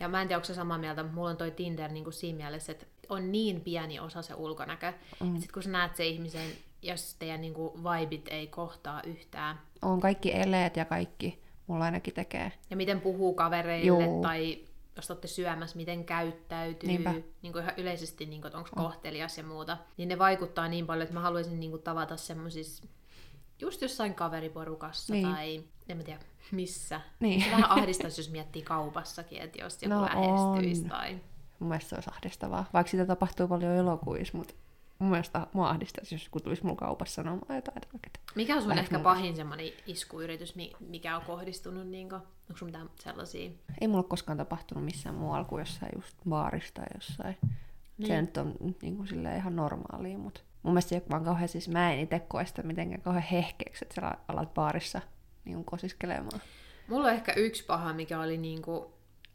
Ja 0.00 0.08
mä 0.08 0.22
en 0.22 0.28
tiedä, 0.28 0.38
onko 0.38 0.44
se 0.46 0.54
samaa 0.54 0.78
mieltä, 0.78 1.02
mutta 1.02 1.14
mulla 1.14 1.30
on 1.30 1.36
toi 1.36 1.50
Tinder 1.50 1.92
niin 1.92 2.04
kuin 2.04 2.14
siinä 2.14 2.36
mielessä, 2.36 2.72
että 2.72 2.86
on 3.08 3.32
niin 3.32 3.60
pieni 3.60 4.00
osa 4.00 4.22
se 4.22 4.34
ulkonäkö. 4.34 4.92
Mm. 5.20 5.34
Sitten 5.36 5.52
kun 5.54 5.62
sä 5.62 5.70
näet 5.70 5.96
se 5.96 6.06
ihmisen, 6.06 6.46
jos 6.82 7.14
teidän 7.18 7.40
niin 7.40 7.54
kuin 7.54 7.84
vibit 7.84 8.28
ei 8.30 8.46
kohtaa 8.46 9.02
yhtään, 9.02 9.60
On 9.82 10.00
kaikki 10.00 10.34
eleet 10.34 10.76
ja 10.76 10.84
kaikki. 10.84 11.42
Mulla 11.66 11.84
ainakin 11.84 12.14
tekee. 12.14 12.52
ja 12.70 12.76
miten 12.76 13.00
puhuu 13.00 13.34
kavereille, 13.34 13.86
Joo. 13.86 14.22
tai 14.22 14.58
jos 14.96 15.06
te 15.06 15.12
olette 15.12 15.28
syömässä, 15.28 15.76
miten 15.76 16.04
käyttäytyy, 16.04 16.88
Niinpä. 16.88 17.14
niin 17.42 17.52
kuin 17.52 17.62
ihan 17.62 17.74
yleisesti, 17.76 18.26
niin 18.26 18.40
kuin, 18.40 18.46
että 18.48 18.58
onko 18.58 18.70
kohtelias 18.76 19.38
ja 19.38 19.44
muuta, 19.44 19.78
niin 19.96 20.08
ne 20.08 20.18
vaikuttaa 20.18 20.68
niin 20.68 20.86
paljon, 20.86 21.02
että 21.02 21.14
mä 21.14 21.20
haluaisin 21.20 21.60
niin 21.60 21.70
kuin, 21.70 21.82
tavata 21.82 22.16
semmoisissa 22.16 22.86
just 23.60 23.82
jossain 23.82 24.14
kaveriporukassa 24.14 25.12
Niin. 25.12 25.28
tai 25.28 25.64
en 25.88 25.96
mä 25.96 26.02
tiedä 26.02 26.20
missä. 26.52 27.00
Niin. 27.20 27.42
Se 27.44 27.50
vähän 27.50 27.70
ahdistaisi, 27.70 28.20
jos 28.20 28.30
miettii 28.30 28.62
kaupassakin, 28.62 29.42
että 29.42 29.62
jos 29.62 29.82
joku 29.82 29.94
No 29.94 30.02
lähestyisi 30.02 30.82
on. 30.82 30.88
tai... 30.88 31.18
Mun 31.58 31.68
mielestä 31.68 31.88
se 31.88 31.94
olisi 31.94 32.10
ahdistavaa. 32.12 32.64
Vaikka 32.74 32.90
sitä 32.90 33.06
tapahtuu 33.06 33.48
paljon 33.48 33.72
elokuvissa, 33.72 34.38
mutta 34.38 34.54
mun 34.98 35.10
mielestä 35.10 35.46
mua 35.52 35.70
ahdistaisi, 35.70 36.14
jos 36.14 36.24
joku 36.24 36.40
tulisi 36.40 36.66
mun 36.66 36.76
kaupassa 36.76 37.14
sanomaan 37.14 37.56
jotain. 37.56 37.78
Että 37.78 38.18
Mikä 38.34 38.56
on 38.56 38.62
sun 38.62 38.78
ehkä 38.78 38.96
mun 38.98 39.04
pahin 39.04 39.36
semmoinen 39.36 39.66
iskuyritys, 39.86 40.54
mi- 40.54 40.72
mikä 40.80 41.16
on 41.16 41.22
kohdistunut, 41.22 41.86
niin 41.88 42.08
kuin, 42.08 42.20
onko 42.20 42.56
sun 42.58 42.68
mitään 42.68 42.90
sellaisia? 43.00 43.50
ei 43.80 43.88
mulla 43.88 44.02
koskaan 44.02 44.38
tapahtunut 44.38 44.84
missään 44.84 45.14
muualla 45.14 45.44
kuin 45.44 45.60
jossain 45.60 45.92
just 45.96 46.16
baarista 46.28 46.80
tai 46.80 46.86
jossain. 46.94 47.36
Niin. 47.98 48.06
Se 48.08 48.22
nyt 48.22 48.36
on 48.36 48.54
niin 48.82 48.96
kuin, 48.96 49.08
silleen 49.08 49.36
ihan 49.36 49.56
normaalia, 49.56 50.18
mutta 50.18 50.40
mun 50.62 50.72
mielestä 50.72 50.88
se 50.88 51.02
vaan 51.10 51.24
kauhean, 51.24 51.48
siis 51.48 51.68
mä 51.68 51.92
en 51.92 52.00
itse 52.00 52.18
koe 52.18 52.46
sitä 52.46 52.62
mitenkään 52.62 53.02
kauhean 53.02 53.24
hehkeäksi, 53.30 53.84
että 53.84 53.94
sä 54.00 54.12
alat 54.28 54.54
baarissa 54.54 55.00
niin 55.44 55.54
kuin 55.54 55.64
kosiskelemaan. 55.64 56.40
Mulla 56.88 57.06
on 57.06 57.12
ehkä 57.14 57.32
yksi 57.32 57.64
paha, 57.64 57.92
mikä 57.92 58.20
oli 58.20 58.38
niin 58.38 58.62
kuin 58.62 58.84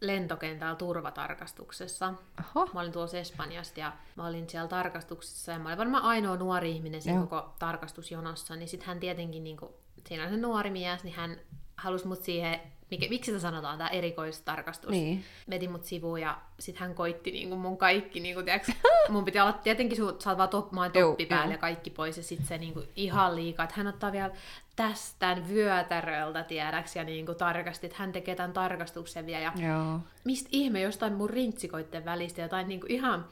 lentokentällä 0.02 0.76
turvatarkastuksessa. 0.76 2.14
Aha, 2.38 2.68
Mä 2.74 2.80
olin 2.80 2.92
tuossa 2.92 3.18
Espanjasta 3.18 3.80
ja 3.80 3.94
mä 4.16 4.28
olin 4.28 4.50
siellä 4.50 4.68
tarkastuksessa 4.68 5.52
ja 5.52 5.60
mä 5.60 5.70
olin 5.70 5.78
varmaan 5.78 6.04
ainoa 6.04 6.38
nuori 6.38 6.72
ihminen 6.72 7.02
siinä 7.02 7.20
Joo. 7.20 7.28
koko 7.28 7.56
tarkastusjonossa, 7.60 8.56
niin 8.56 8.68
sitten 8.68 8.88
hän 8.88 9.00
tietenkin, 9.00 9.44
niin 9.44 9.58
kuin, 9.58 9.72
siinä 10.08 10.24
on 10.24 10.30
se 10.30 10.38
nuori 10.38 10.70
mies, 10.72 11.04
niin 11.04 11.16
hän 11.16 11.38
halusi 11.80 12.08
mut 12.08 12.24
siihen, 12.24 12.60
mikä, 12.92 13.06
miksi 13.10 13.32
sitä 13.32 13.42
sanotaan, 13.42 13.78
tämä 13.78 13.90
erikoistarkastus. 13.90 14.92
Niin. 14.92 15.24
Veti 15.50 15.68
mut 15.68 15.86
sivuun 15.86 16.22
ja 16.22 16.38
sit 16.60 16.78
hän 16.78 16.96
koitti 16.96 17.32
niinku 17.32 17.56
mun 17.56 17.78
kaikki, 17.78 18.20
niinku, 18.20 18.44
tiiäks, 18.44 18.72
mun 19.10 19.26
piti 19.26 19.40
olla 19.40 19.54
tietenkin, 19.54 19.98
su, 19.98 20.16
saat 20.20 20.38
vaan 20.38 20.50
top, 20.50 20.72
mä 20.72 20.90
toppi 20.90 21.26
päällä 21.26 21.46
juu. 21.46 21.52
ja 21.52 21.58
kaikki 21.58 21.90
pois 21.90 22.18
ja 22.18 22.24
sit 22.24 22.46
se 22.46 22.58
niinku 22.58 22.84
ihan 22.96 23.36
liikaa, 23.36 23.64
että 23.64 23.76
hän 23.78 23.88
ottaa 23.88 24.12
vielä 24.12 24.32
tästä 24.76 25.38
vyötäröltä, 25.50 26.44
tiedäks, 26.44 26.96
ja 26.96 27.04
niinku 27.04 27.34
tarkasti, 27.34 27.88
että 27.88 27.98
hän 28.00 28.12
tekee 28.12 28.36
tämän 28.36 28.54
tarkastuksen 28.54 29.26
vielä 29.26 29.44
ja 29.44 29.54
Joo. 29.68 30.00
mistä 30.24 30.50
ihme 30.52 30.82
jostain 30.82 31.14
mun 31.14 31.30
rintsikoitten 31.30 32.06
välistä 32.06 32.42
jotain 32.42 32.68
niinku 32.68 32.86
ihan... 32.90 33.26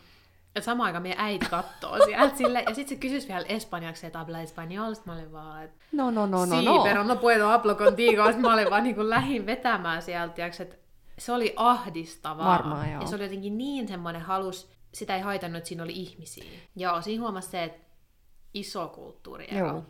Ja 0.57 0.61
samaan 0.61 0.87
aikaan 0.87 1.01
meidän 1.01 1.25
äiti 1.25 1.45
kattoo 1.45 2.05
sieltä 2.05 2.37
sille, 2.37 2.63
ja 2.67 2.73
sitten 2.75 2.97
se 2.97 3.01
kysyisi 3.01 3.27
vielä 3.27 3.45
espanjaksi, 3.49 4.05
että 4.05 4.19
habla 4.19 4.37
español, 4.37 4.95
sit 4.95 5.05
mä 5.05 5.13
olin 5.13 5.31
vaan, 5.31 5.63
että 5.63 5.77
No, 5.91 6.11
no, 6.11 6.25
no, 6.25 6.45
no, 6.45 6.61
no. 6.61 6.83
pero 6.83 7.03
no 7.03 7.15
puedo 7.15 7.47
hablo 7.47 7.75
contigo, 7.75 8.31
sit 8.31 8.41
mä 8.41 8.53
olin 8.53 8.69
vaan 8.69 8.83
niinku 8.83 9.09
lähin 9.09 9.45
vetämään 9.45 10.01
sieltä, 10.01 10.33
tiiäks, 10.33 10.61
että 10.61 10.75
se 11.17 11.31
oli 11.31 11.53
ahdistavaa. 11.55 12.47
Varmaan, 12.47 12.91
joo. 12.91 13.01
Ja 13.01 13.07
se 13.07 13.15
oli 13.15 13.23
jotenkin 13.23 13.57
niin 13.57 13.87
semmoinen 13.87 14.21
halus, 14.21 14.69
sitä 14.93 15.15
ei 15.15 15.21
haitannut, 15.21 15.57
että 15.57 15.67
siinä 15.67 15.83
oli 15.83 15.93
ihmisiä. 15.93 16.43
Joo, 16.75 17.01
siinä 17.01 17.21
huomasi 17.21 17.49
se, 17.49 17.63
että 17.63 17.87
iso 18.53 18.87
kulttuuri 18.87 19.47
Joo. 19.57 19.83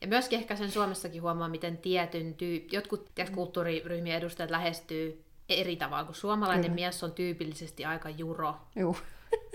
Ja 0.00 0.06
myöskin 0.06 0.38
ehkä 0.38 0.56
sen 0.56 0.70
Suomessakin 0.70 1.22
huomaa, 1.22 1.48
miten 1.48 1.78
tietyn 1.78 2.34
tyyp... 2.34 2.72
jotkut 2.72 3.10
tiiäks, 3.14 3.30
kulttuuriryhmien 3.30 4.16
edustajat 4.16 4.50
lähestyy 4.50 5.24
eri 5.48 5.76
tavalla, 5.76 6.04
kun 6.04 6.14
suomalainen 6.14 6.64
Kyllä. 6.64 6.74
mies 6.74 7.04
on 7.04 7.12
tyypillisesti 7.12 7.84
aika 7.84 8.10
juro. 8.10 8.54
Juu. 8.76 8.96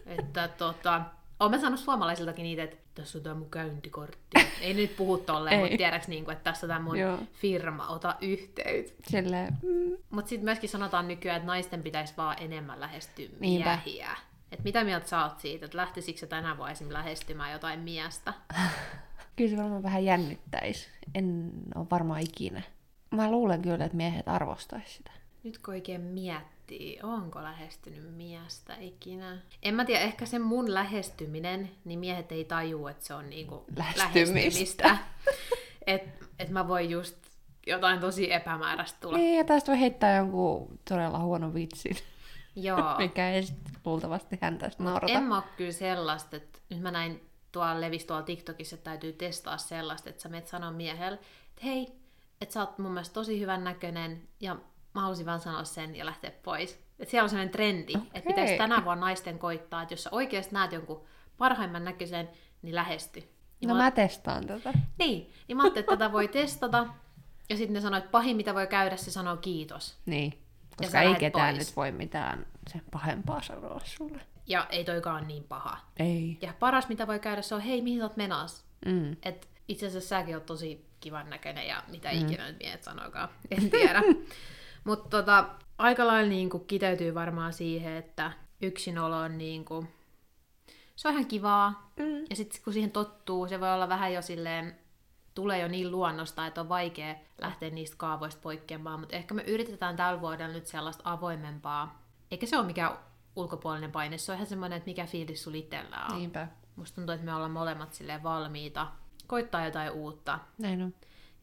Että 0.05 0.47
tota, 0.47 1.01
olen 1.39 1.61
saanut 1.61 1.79
suomalaisiltakin 1.79 2.43
niitä, 2.43 2.63
että 2.63 2.77
tässä 2.95 3.17
on 3.17 3.23
tämä 3.23 3.35
mun 3.35 3.49
käyntikortti. 3.49 4.37
Ei 4.61 4.73
nyt 4.73 4.95
puhu 4.95 5.17
tolleen, 5.17 5.59
mutta 5.59 5.77
tiedäks 5.77 6.07
niin 6.07 6.25
kuin, 6.25 6.33
että 6.33 6.51
tässä 6.51 6.65
on 6.65 6.67
tämä 6.67 6.79
mun 6.79 6.99
Joo. 6.99 7.19
firma, 7.33 7.87
ota 7.87 8.15
yhteyttä. 8.21 9.03
Silleen, 9.09 9.57
mm, 9.63 9.97
Mutta 10.09 10.29
sitten 10.29 10.45
myöskin 10.45 10.69
sanotaan 10.69 11.07
nykyään, 11.07 11.37
että 11.37 11.47
naisten 11.47 11.83
pitäisi 11.83 12.13
vaan 12.17 12.37
enemmän 12.39 12.79
lähestyä 12.79 13.29
Niinpä. 13.39 13.79
miehiä. 13.85 14.17
Et 14.51 14.63
mitä 14.63 14.83
mieltä 14.83 15.07
sä 15.07 15.23
oot 15.23 15.39
siitä, 15.39 15.65
että 15.65 15.77
lähtisikö 15.77 16.19
sä 16.19 16.27
tänä 16.27 16.57
vuonna 16.57 16.71
esim. 16.71 16.93
lähestymään 16.93 17.51
jotain 17.51 17.79
miestä? 17.79 18.33
kyllä 19.35 19.49
se 19.49 19.57
varmaan 19.57 19.83
vähän 19.83 20.05
jännittäisi. 20.05 20.89
En 21.15 21.51
ole 21.75 21.87
varmaan 21.91 22.21
ikinä. 22.21 22.61
Mä 23.11 23.31
luulen 23.31 23.61
kyllä, 23.61 23.85
että 23.85 23.97
miehet 23.97 24.27
arvostaisi 24.27 24.93
sitä. 24.93 25.11
Nyt 25.43 25.57
kun 25.57 25.73
oikein 25.73 26.01
miettii, 26.01 26.99
onko 27.03 27.43
lähestynyt 27.43 28.15
miestä 28.15 28.75
ikinä? 28.79 29.37
En 29.63 29.75
mä 29.75 29.85
tiedä, 29.85 30.01
ehkä 30.01 30.25
se 30.25 30.39
mun 30.39 30.73
lähestyminen, 30.73 31.71
niin 31.85 31.99
miehet 31.99 32.31
ei 32.31 32.45
tajuu, 32.45 32.87
että 32.87 33.05
se 33.05 33.13
on 33.13 33.29
niinku 33.29 33.65
Lähestymistä. 33.75 34.33
lähestymistä. 34.87 34.97
että 35.87 36.25
et 36.39 36.49
mä 36.49 36.67
voin 36.67 36.89
just 36.89 37.17
jotain 37.67 37.99
tosi 37.99 38.33
epämääräistä 38.33 38.97
tulla. 39.01 39.17
Niin, 39.17 39.37
ja 39.37 39.43
tästä 39.43 39.71
voi 39.71 39.79
heittää 39.79 40.15
jonkun 40.15 40.79
todella 40.89 41.19
huono 41.19 41.53
vitsin, 41.53 41.97
Joo. 42.55 42.97
mikä 42.97 43.31
ei 43.31 43.43
luultavasti 43.85 44.37
häntä 44.41 44.71
naurata. 44.79 45.13
En 45.13 45.23
mä 45.23 45.35
oo 45.35 45.43
kyllä 45.57 45.71
sellaista, 45.71 46.35
että 46.37 46.59
nyt 46.69 46.81
mä 46.81 46.91
näin 46.91 47.21
tuolla 47.51 47.81
levis 47.81 48.05
tuolla 48.05 48.23
TikTokissa, 48.23 48.75
että 48.75 48.89
täytyy 48.89 49.13
testaa 49.13 49.57
sellaista, 49.57 50.09
että 50.09 50.21
sä 50.21 50.29
menet 50.29 50.47
sanoa 50.47 50.71
miehelle, 50.71 51.19
että 51.49 51.61
hei, 51.63 51.87
että 52.41 52.53
sä 52.53 52.59
oot 52.59 52.77
mun 52.77 52.91
mielestä 52.91 53.13
tosi 53.13 53.39
hyvän 53.39 53.63
näköinen 53.63 54.21
ja 54.39 54.55
mä 54.93 55.01
halusin 55.01 55.25
vaan 55.25 55.39
sanoa 55.39 55.63
sen 55.63 55.95
ja 55.95 56.05
lähteä 56.05 56.31
pois. 56.43 56.79
Että 56.99 57.11
siellä 57.11 57.23
on 57.23 57.29
sellainen 57.29 57.51
trendi, 57.51 57.93
okay. 57.95 58.07
että 58.13 58.27
pitäisi 58.27 58.57
tänä 58.57 58.85
vuonna 58.85 59.05
naisten 59.05 59.39
koittaa, 59.39 59.81
että 59.81 59.93
jos 59.93 60.03
sä 60.03 60.09
oikeasti 60.11 60.53
näet 60.53 60.71
jonkun 60.71 61.05
parhaimman 61.37 61.85
näköisen, 61.85 62.29
niin 62.61 62.75
lähesty. 62.75 63.19
Niin 63.19 63.67
No 63.67 63.75
mä, 63.75 63.83
mä 63.83 63.91
testaan 63.91 64.47
tätä. 64.47 64.73
Niin, 64.99 65.31
niin 65.47 65.57
mä 65.57 65.63
ajattelin, 65.63 65.83
että 65.83 65.97
tätä 65.97 66.11
voi 66.11 66.27
testata. 66.27 66.87
Ja 67.49 67.57
sitten 67.57 67.73
ne 67.73 67.81
sanoi, 67.81 67.97
että 67.97 68.11
pahin 68.11 68.37
mitä 68.37 68.53
voi 68.53 68.67
käydä, 68.67 68.97
se 68.97 69.11
sanoo 69.11 69.37
kiitos. 69.37 69.97
Niin, 70.05 70.41
koska 70.77 71.01
ei 71.01 71.15
ketään 71.15 71.55
pois. 71.55 71.67
nyt 71.67 71.75
voi 71.75 71.91
mitään 71.91 72.45
sen 72.67 72.81
pahempaa 72.91 73.41
sanoa 73.41 73.81
sulle. 73.83 74.21
Ja 74.47 74.67
ei 74.69 74.83
toikaan 74.83 75.27
niin 75.27 75.43
paha. 75.43 75.77
Ei. 75.97 76.37
Ja 76.41 76.53
paras 76.59 76.87
mitä 76.89 77.07
voi 77.07 77.19
käydä, 77.19 77.41
se 77.41 77.55
on 77.55 77.61
hei, 77.61 77.81
mihin 77.81 77.99
sä 77.99 78.05
oot 78.05 78.17
menas? 78.17 78.65
Mm. 78.85 79.15
Et 79.23 79.49
itse 79.67 79.87
asiassa 79.87 80.09
säkin 80.09 80.35
oot 80.35 80.45
tosi 80.45 80.85
kivan 80.99 81.29
näköinen 81.29 81.67
ja 81.67 81.83
mitä 81.87 82.09
mm. 82.11 82.21
ikinä 82.21 82.47
nyt 82.47 82.59
miehet 82.59 82.83
sanoikaan, 82.83 83.29
en 83.51 83.69
tiedä. 83.69 84.01
Mutta 84.83 85.09
tota, 85.09 85.49
aika 85.77 86.07
lailla 86.07 86.29
niinku 86.29 86.59
kiteytyy 86.59 87.15
varmaan 87.15 87.53
siihen, 87.53 87.93
että 87.93 88.31
yksinolo 88.61 89.17
on 89.17 89.37
niinku, 89.37 89.85
se 90.95 91.07
on 91.07 91.13
ihan 91.13 91.25
kivaa. 91.25 91.91
Mm. 91.99 92.25
Ja 92.29 92.35
sitten 92.35 92.61
kun 92.63 92.73
siihen 92.73 92.91
tottuu, 92.91 93.47
se 93.47 93.59
voi 93.59 93.73
olla 93.73 93.89
vähän 93.89 94.13
jo 94.13 94.21
silleen, 94.21 94.75
tulee 95.35 95.59
jo 95.59 95.67
niin 95.67 95.91
luonnosta, 95.91 96.47
että 96.47 96.61
on 96.61 96.69
vaikea 96.69 97.15
lähteä 97.41 97.69
niistä 97.69 97.97
kaavoista 97.97 98.41
poikkeamaan, 98.41 98.99
mutta 98.99 99.15
ehkä 99.15 99.33
me 99.33 99.41
yritetään 99.41 99.95
tällä 99.95 100.21
vuodella 100.21 100.53
nyt 100.53 100.67
sellaista 100.67 101.11
avoimempaa. 101.11 102.01
Eikä 102.31 102.45
se 102.45 102.57
ole 102.57 102.65
mikään 102.65 102.97
ulkopuolinen 103.35 103.91
paine, 103.91 104.17
se 104.17 104.31
on 104.31 104.35
ihan 104.35 104.47
semmoinen, 104.47 104.77
että 104.77 104.89
mikä 104.89 105.05
fiilis 105.05 105.43
sulla 105.43 105.57
itsellä 105.57 106.05
on. 106.09 106.17
Niinpä. 106.17 106.47
Musta 106.75 106.95
tuntuu, 106.95 107.13
että 107.13 107.25
me 107.25 107.33
ollaan 107.33 107.51
molemmat 107.51 107.93
silleen 107.93 108.23
valmiita 108.23 108.87
koittaa 109.27 109.65
jotain 109.65 109.91
uutta. 109.91 110.39
Näin 110.57 110.81
on. 110.81 110.93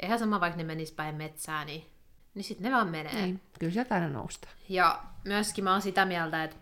Ja 0.02 0.06
ihan 0.06 0.18
sama, 0.18 0.40
vaikka 0.40 0.56
ne 0.56 0.64
menis 0.64 0.92
päin 0.92 1.14
metsään, 1.14 1.66
niin, 1.66 1.90
niin 2.38 2.44
sitten 2.44 2.70
ne 2.70 2.76
vaan 2.76 2.88
menee. 2.88 3.14
Niin. 3.14 3.40
Kyllä 3.58 3.72
sieltä 3.72 3.94
aina 3.94 4.08
nousta. 4.08 4.48
Ja 4.68 5.02
myöskin 5.24 5.64
mä 5.64 5.72
oon 5.72 5.82
sitä 5.82 6.04
mieltä, 6.04 6.44
että 6.44 6.56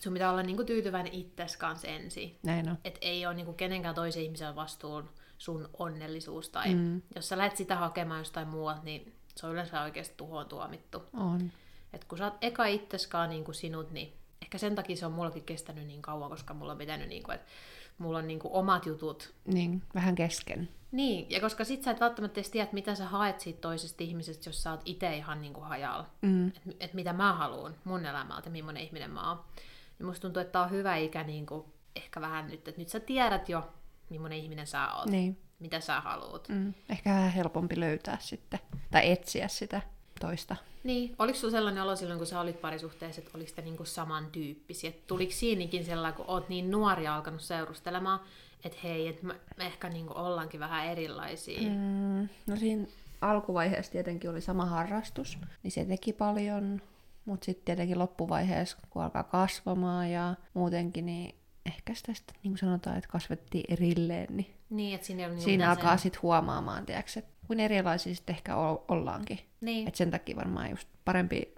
sun 0.00 0.12
pitää 0.12 0.30
olla 0.30 0.42
niinku 0.42 0.64
tyytyväinen 0.64 1.12
itses 1.12 1.56
kanssa 1.56 1.88
ensin. 1.88 2.38
Näin 2.42 2.68
on. 2.68 2.78
Että 2.84 3.00
ei 3.02 3.26
ole 3.26 3.34
niinku 3.34 3.52
kenenkään 3.52 3.94
toisen 3.94 4.22
ihmisen 4.22 4.56
vastuun 4.56 5.10
sun 5.38 5.68
onnellisuus. 5.78 6.48
Tai 6.48 6.74
mm. 6.74 7.02
jos 7.14 7.28
sä 7.28 7.38
lähdet 7.38 7.56
sitä 7.56 7.76
hakemaan 7.76 8.20
jostain 8.20 8.48
muualta, 8.48 8.82
niin 8.82 9.14
se 9.36 9.46
on 9.46 9.52
yleensä 9.52 9.82
oikeasti 9.82 10.14
tuhoon 10.16 10.46
tuomittu. 10.46 11.02
On. 11.12 11.52
Et 11.92 12.04
kun 12.04 12.18
sä 12.18 12.24
oot 12.24 12.34
eka 12.40 12.66
itseskaan 12.66 13.30
niin 13.30 13.44
kuin 13.44 13.54
sinut, 13.54 13.90
niin 13.90 14.12
ehkä 14.42 14.58
sen 14.58 14.74
takia 14.74 14.96
se 14.96 15.06
on 15.06 15.12
mullakin 15.12 15.44
kestänyt 15.44 15.86
niin 15.86 16.02
kauan, 16.02 16.30
koska 16.30 16.54
mulla 16.54 16.72
on 16.72 16.78
pitänyt, 16.78 17.08
niin 17.08 17.22
kuin, 17.22 17.34
että 17.34 17.46
mulla 17.98 18.18
on 18.18 18.26
niin 18.26 18.38
kuin 18.38 18.52
omat 18.52 18.86
jutut. 18.86 19.34
Niin, 19.46 19.82
vähän 19.94 20.14
kesken. 20.14 20.68
Niin, 20.92 21.30
ja 21.30 21.40
koska 21.40 21.64
sit 21.64 21.82
sä 21.82 21.90
et 21.90 22.00
välttämättä 22.00 22.40
edes 22.40 22.50
tiedä, 22.50 22.68
mitä 22.72 22.94
sä 22.94 23.04
haet 23.04 23.40
siitä 23.40 23.60
toisesta 23.60 24.04
ihmisestä, 24.04 24.48
jos 24.48 24.62
sä 24.62 24.70
oot 24.70 24.82
itse 24.84 25.16
ihan 25.16 25.40
niin 25.40 25.52
kuin 25.52 25.66
hajalla. 25.66 26.06
Mm. 26.22 26.48
Että 26.48 26.60
et 26.80 26.94
mitä 26.94 27.12
mä 27.12 27.32
haluan 27.32 27.74
mun 27.84 28.06
elämältä, 28.06 28.50
millainen 28.50 28.82
ihminen 28.82 29.10
mä 29.10 29.28
oon. 29.28 29.44
Niin 29.98 30.06
musta 30.06 30.22
tuntuu, 30.22 30.40
että 30.40 30.52
tää 30.52 30.62
on 30.62 30.70
hyvä 30.70 30.96
ikä 30.96 31.22
niin 31.22 31.46
kuin, 31.46 31.64
ehkä 31.96 32.20
vähän 32.20 32.46
nyt, 32.46 32.68
että 32.68 32.80
nyt 32.80 32.88
sä 32.88 33.00
tiedät 33.00 33.48
jo, 33.48 33.70
millainen 34.10 34.38
ihminen 34.38 34.66
sä 34.66 34.94
oot. 34.94 35.06
Niin. 35.06 35.40
Mitä 35.58 35.80
sä 35.80 36.00
haluat. 36.00 36.48
Mm. 36.48 36.74
Ehkä 36.88 37.10
vähän 37.10 37.32
helpompi 37.32 37.80
löytää 37.80 38.16
sitten. 38.20 38.60
Tai 38.90 39.10
etsiä 39.10 39.48
sitä 39.48 39.82
toista. 40.20 40.56
Niin, 40.84 41.14
oliko 41.18 41.38
sulla 41.38 41.50
sellainen 41.50 41.82
olo 41.82 41.96
silloin, 41.96 42.18
kun 42.18 42.26
sä 42.26 42.40
olit 42.40 42.60
parisuhteessa, 42.60 43.20
että 43.20 43.38
oliko 43.38 43.50
te 43.56 43.62
niinku 43.62 43.84
samantyyppisiä? 43.84 44.90
Et 44.90 45.06
tuliko 45.06 45.32
siinäkin 45.32 45.84
sellainen, 45.84 46.16
kun 46.16 46.24
oot 46.28 46.48
niin 46.48 46.70
nuoria 46.70 47.14
alkanut 47.14 47.40
seurustelemaan, 47.40 48.20
että 48.64 48.78
hei, 48.84 49.08
että 49.08 49.26
me, 49.26 49.34
ehkä 49.58 49.88
niinku 49.88 50.12
ollaankin 50.16 50.60
vähän 50.60 50.86
erilaisia. 50.86 51.70
Mm. 51.70 52.28
No 52.46 52.56
siinä 52.56 52.86
alkuvaiheessa 53.20 53.92
tietenkin 53.92 54.30
oli 54.30 54.40
sama 54.40 54.64
harrastus, 54.64 55.38
niin 55.62 55.72
se 55.72 55.84
teki 55.84 56.12
paljon. 56.12 56.82
Mutta 57.24 57.44
sitten 57.44 57.64
tietenkin 57.64 57.98
loppuvaiheessa, 57.98 58.76
kun 58.90 59.02
alkaa 59.02 59.22
kasvamaan 59.22 60.10
ja 60.10 60.34
muutenkin, 60.54 61.06
niin 61.06 61.34
ehkä 61.66 61.94
sitä 61.94 62.14
sitten, 62.14 62.36
niin 62.42 62.50
kuin 62.52 62.58
sanotaan, 62.58 62.96
että 62.98 63.10
kasvettiin 63.10 63.64
erilleen, 63.68 64.36
niin 64.36 64.54
Niin, 64.70 64.94
että 64.94 65.06
siinä 65.06 65.20
ei 65.20 65.26
ollut 65.26 65.36
niinku 65.36 65.44
siinä 65.44 65.70
alkaa 65.70 65.96
sitten 65.96 66.22
huomaamaan, 66.22 66.86
tiedätkö, 66.86 67.12
että 67.16 67.33
kuin 67.46 67.60
erilaisia 67.60 68.14
sitten 68.14 68.36
ehkä 68.36 68.56
ollaankin. 68.88 69.38
Niin. 69.60 69.88
Et 69.88 69.94
sen 69.94 70.10
takia 70.10 70.36
varmaan 70.36 70.70
just 70.70 70.88
parempi 71.04 71.54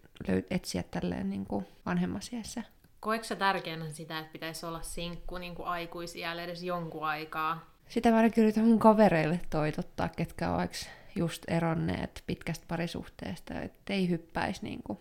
etsiä 0.51 0.83
tälleen 0.91 1.31
niin 1.31 1.47
kuin 1.47 1.67
vanhemmassa 1.87 2.37
iässä. 2.37 2.63
Koetko 3.01 3.35
tärkeänä 3.35 3.91
sitä, 3.91 4.19
että 4.19 4.33
pitäisi 4.33 4.67
olla 4.67 4.83
sinkku 4.83 5.39
niin 5.39 5.55
kuin 5.55 5.69
aikuisiällä 5.69 6.43
edes 6.43 6.63
jonkun 6.63 7.07
aikaa? 7.07 7.77
Sitä 7.89 8.11
mä 8.11 8.17
ainakin 8.17 8.45
yritän 8.45 8.65
mun 8.65 8.79
kavereille 8.79 9.41
toitottaa, 9.51 10.09
ketkä 10.09 10.51
on 10.51 10.69
just 11.17 11.43
eronneet 11.49 12.25
pitkästä 12.27 12.65
parisuhteesta, 12.69 13.61
että 13.61 13.93
ei 13.93 14.09
hyppäisi 14.09 14.63
niin 14.63 14.83
kuin 14.83 14.99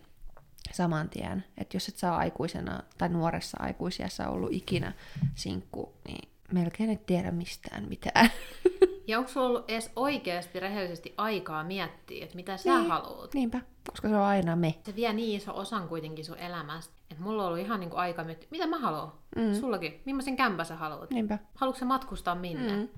saman 0.72 1.08
tien. 1.08 1.44
Että 1.58 1.76
jos 1.76 1.88
et 1.88 1.96
saa 1.96 2.16
aikuisena 2.16 2.82
tai 2.98 3.08
nuoressa 3.08 3.56
aikuisiässä 3.60 4.28
ollut 4.28 4.52
ikinä 4.52 4.92
sinkku, 5.34 5.94
niin 6.08 6.28
melkein 6.52 6.90
et 6.90 7.06
tiedä 7.06 7.30
mistään 7.30 7.88
mitään. 7.88 8.30
Ja 9.06 9.18
onko 9.18 9.30
sulla 9.30 9.46
ollut 9.46 9.70
edes 9.70 9.90
oikeasti 9.96 10.60
rehellisesti 10.60 11.14
aikaa 11.16 11.64
miettiä, 11.64 12.24
että 12.24 12.36
mitä 12.36 12.56
sä 12.56 12.78
Niin. 12.78 12.88
haluat? 12.88 13.34
Niinpä, 13.34 13.60
koska 13.90 14.08
se 14.08 14.16
on 14.16 14.22
aina 14.22 14.56
me. 14.56 14.74
Se 14.84 14.96
vie 14.96 15.12
niin 15.12 15.36
iso 15.36 15.56
osan 15.58 15.88
kuitenkin 15.88 16.24
sun 16.24 16.38
elämästä, 16.38 16.94
että 17.10 17.22
mulla 17.22 17.42
on 17.42 17.48
ollut 17.48 17.60
ihan 17.66 17.80
niin 17.80 17.90
kuin 17.90 18.00
aika 18.00 18.24
miettiä, 18.24 18.48
mitä 18.50 18.66
mä 18.66 18.78
haluan? 18.78 19.12
Mm. 19.36 19.54
Sullakin. 19.54 20.02
Millaisen 20.04 20.36
kämpän 20.36 20.66
sä 20.66 20.76
haluat? 20.76 21.10
Niinpä, 21.10 21.38
Haluatko 21.54 21.78
sä 21.78 21.84
matkustaa 21.84 22.34
minne? 22.34 22.76
Mm. 22.76 22.88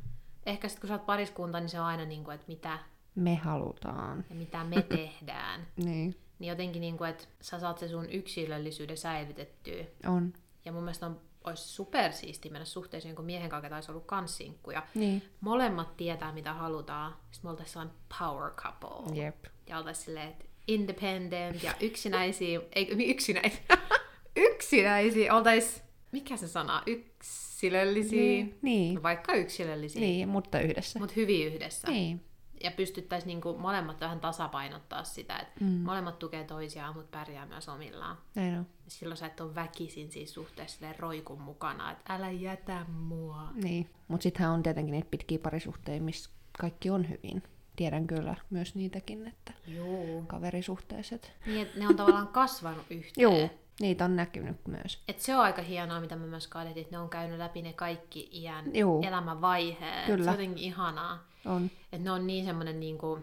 Ehkä 0.46 0.68
sitten 0.68 0.80
kun 0.80 0.88
sä 0.88 0.94
oot 0.94 1.06
pariskunta, 1.06 1.60
niin 1.60 1.68
se 1.68 1.80
on 1.80 1.86
aina 1.86 2.04
niin 2.04 2.24
kuin, 2.24 2.34
että 2.34 2.46
mitä 2.48 2.78
me 3.14 3.34
halutaan. 3.34 4.24
ja 4.30 4.34
mitä 4.36 4.64
me 4.64 4.82
tehdään. 4.96 5.66
Niin, 5.76 6.16
Niin 6.38 6.48
jotenkin 6.48 6.80
niin 6.80 6.96
kuin, 6.98 7.10
että 7.10 7.24
sä 7.40 7.58
saat 7.58 7.78
se 7.78 7.88
sun 7.88 8.10
yksilöllisyyden 8.10 8.96
säilytettyä. 8.96 9.84
on. 10.06 10.32
Ja 10.64 10.72
mun 10.72 10.82
mielestä 10.82 11.06
on, 11.06 11.20
olisi 11.48 11.68
supersiisti 11.68 12.50
mennä 12.50 12.64
suhteeseen 12.64 13.10
jonkun 13.10 13.24
miehen 13.24 13.50
kanssa, 13.50 13.74
olisi 13.74 13.90
ollut 13.90 14.06
kanssinkkuja. 14.06 14.82
Niin, 14.94 15.22
Molemmat 15.40 15.96
tietää, 15.96 16.32
mitä 16.32 16.52
halutaan. 16.52 17.16
Sitten 17.30 17.48
me 17.48 17.50
oltaisiin 17.50 17.72
sellainen 17.72 17.96
power 18.18 18.50
couple. 18.50 19.16
jep. 19.24 19.44
ja 19.66 19.78
oltaisiin 19.78 20.04
silleen, 20.04 20.28
että 20.28 20.44
independent 20.68 21.62
ja 21.62 21.74
yksinäisiä, 21.80 22.60
ei 22.74 23.10
yksinäisiä, 23.10 23.60
yksinäisiä, 24.36 25.34
oltaisiin, 25.34 25.82
mikä 26.12 26.36
se 26.36 26.48
sana, 26.48 26.82
yksilöllisiä, 26.86 28.20
Niin, 28.20 28.58
niin. 28.62 28.94
No 28.94 29.02
vaikka 29.02 29.34
yksilöllisiä, 29.34 30.00
Niin, 30.00 30.28
mutta 30.28 30.60
yhdessä. 30.60 30.98
mutta 30.98 31.14
hyvin 31.16 31.46
yhdessä. 31.46 31.88
Niin. 31.90 32.20
Ja 32.62 32.70
pystyttäisiin 32.70 33.28
niinku 33.28 33.58
molemmat 33.58 34.00
vähän 34.00 34.20
tasapainottaa 34.20 35.04
sitä, 35.04 35.38
että 35.38 35.64
mm. 35.64 35.66
molemmat 35.66 36.18
tukee 36.18 36.44
toisiaan, 36.44 36.96
mutta 36.96 37.18
pärjää 37.18 37.46
myös 37.46 37.68
omillaan. 37.68 38.18
Näin 38.34 38.58
on. 38.58 38.66
Silloin 38.88 39.16
sä 39.16 39.26
et 39.26 39.40
ole 39.40 39.54
väkisin 39.54 40.10
siinä 40.10 40.30
suhteessa 40.30 40.86
roikun 40.98 41.40
mukana, 41.40 41.90
että 41.90 42.14
älä 42.14 42.30
jätä 42.30 42.86
mua. 42.88 43.48
Niin. 43.54 43.90
Mutta 44.08 44.22
sittenhän 44.22 44.54
on 44.54 44.62
tietenkin 44.62 44.92
niitä 44.92 45.08
pitkiä 45.10 45.38
parisuhteita, 45.38 46.04
missä 46.04 46.30
kaikki 46.60 46.90
on 46.90 47.08
hyvin. 47.08 47.42
Tiedän 47.76 48.06
kyllä 48.06 48.34
myös 48.50 48.74
niitäkin, 48.74 49.26
että 49.26 49.52
Joo. 49.66 50.22
kaverisuhteiset. 50.26 51.32
Niin, 51.46 51.62
että 51.62 51.78
ne 51.78 51.88
on 51.88 51.96
tavallaan 51.96 52.28
kasvanut 52.28 52.86
yhteen. 52.90 53.22
Joo, 53.22 53.50
niitä 53.80 54.04
on 54.04 54.16
näkynyt 54.16 54.66
myös. 54.68 55.02
Et 55.08 55.20
se 55.20 55.36
on 55.36 55.42
aika 55.42 55.62
hienoa, 55.62 56.00
mitä 56.00 56.16
me 56.16 56.26
myös 56.26 56.48
kaadettiin, 56.48 56.84
että 56.84 56.96
ne 56.96 57.02
on 57.02 57.08
käynyt 57.08 57.38
läpi 57.38 57.62
ne 57.62 57.72
kaikki 57.72 58.28
iän 58.32 58.76
Juu. 58.76 59.02
elämänvaiheet. 59.02 60.06
Kyllä. 60.06 60.24
Se 60.24 60.30
on 60.30 60.34
jotenkin 60.34 60.64
ihanaa. 60.64 61.27
On. 61.44 61.64
Että 61.92 62.04
ne 62.04 62.10
on 62.10 62.26
niin 62.26 62.44
semmoinen 62.44 62.80
niinku, 62.80 63.18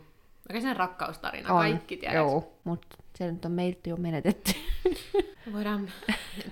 oikein 0.53 0.75
rakkaustarina, 0.75 1.53
on. 1.53 1.59
kaikki 1.59 1.97
tiedät. 1.97 2.15
Joo, 2.15 2.51
mutta 2.63 2.97
se 3.17 3.31
nyt 3.31 3.45
on 3.45 3.51
meiltä 3.51 3.89
jo 3.89 3.97
menetetty. 3.97 4.51
Me 5.45 5.53
voidaan 5.53 5.89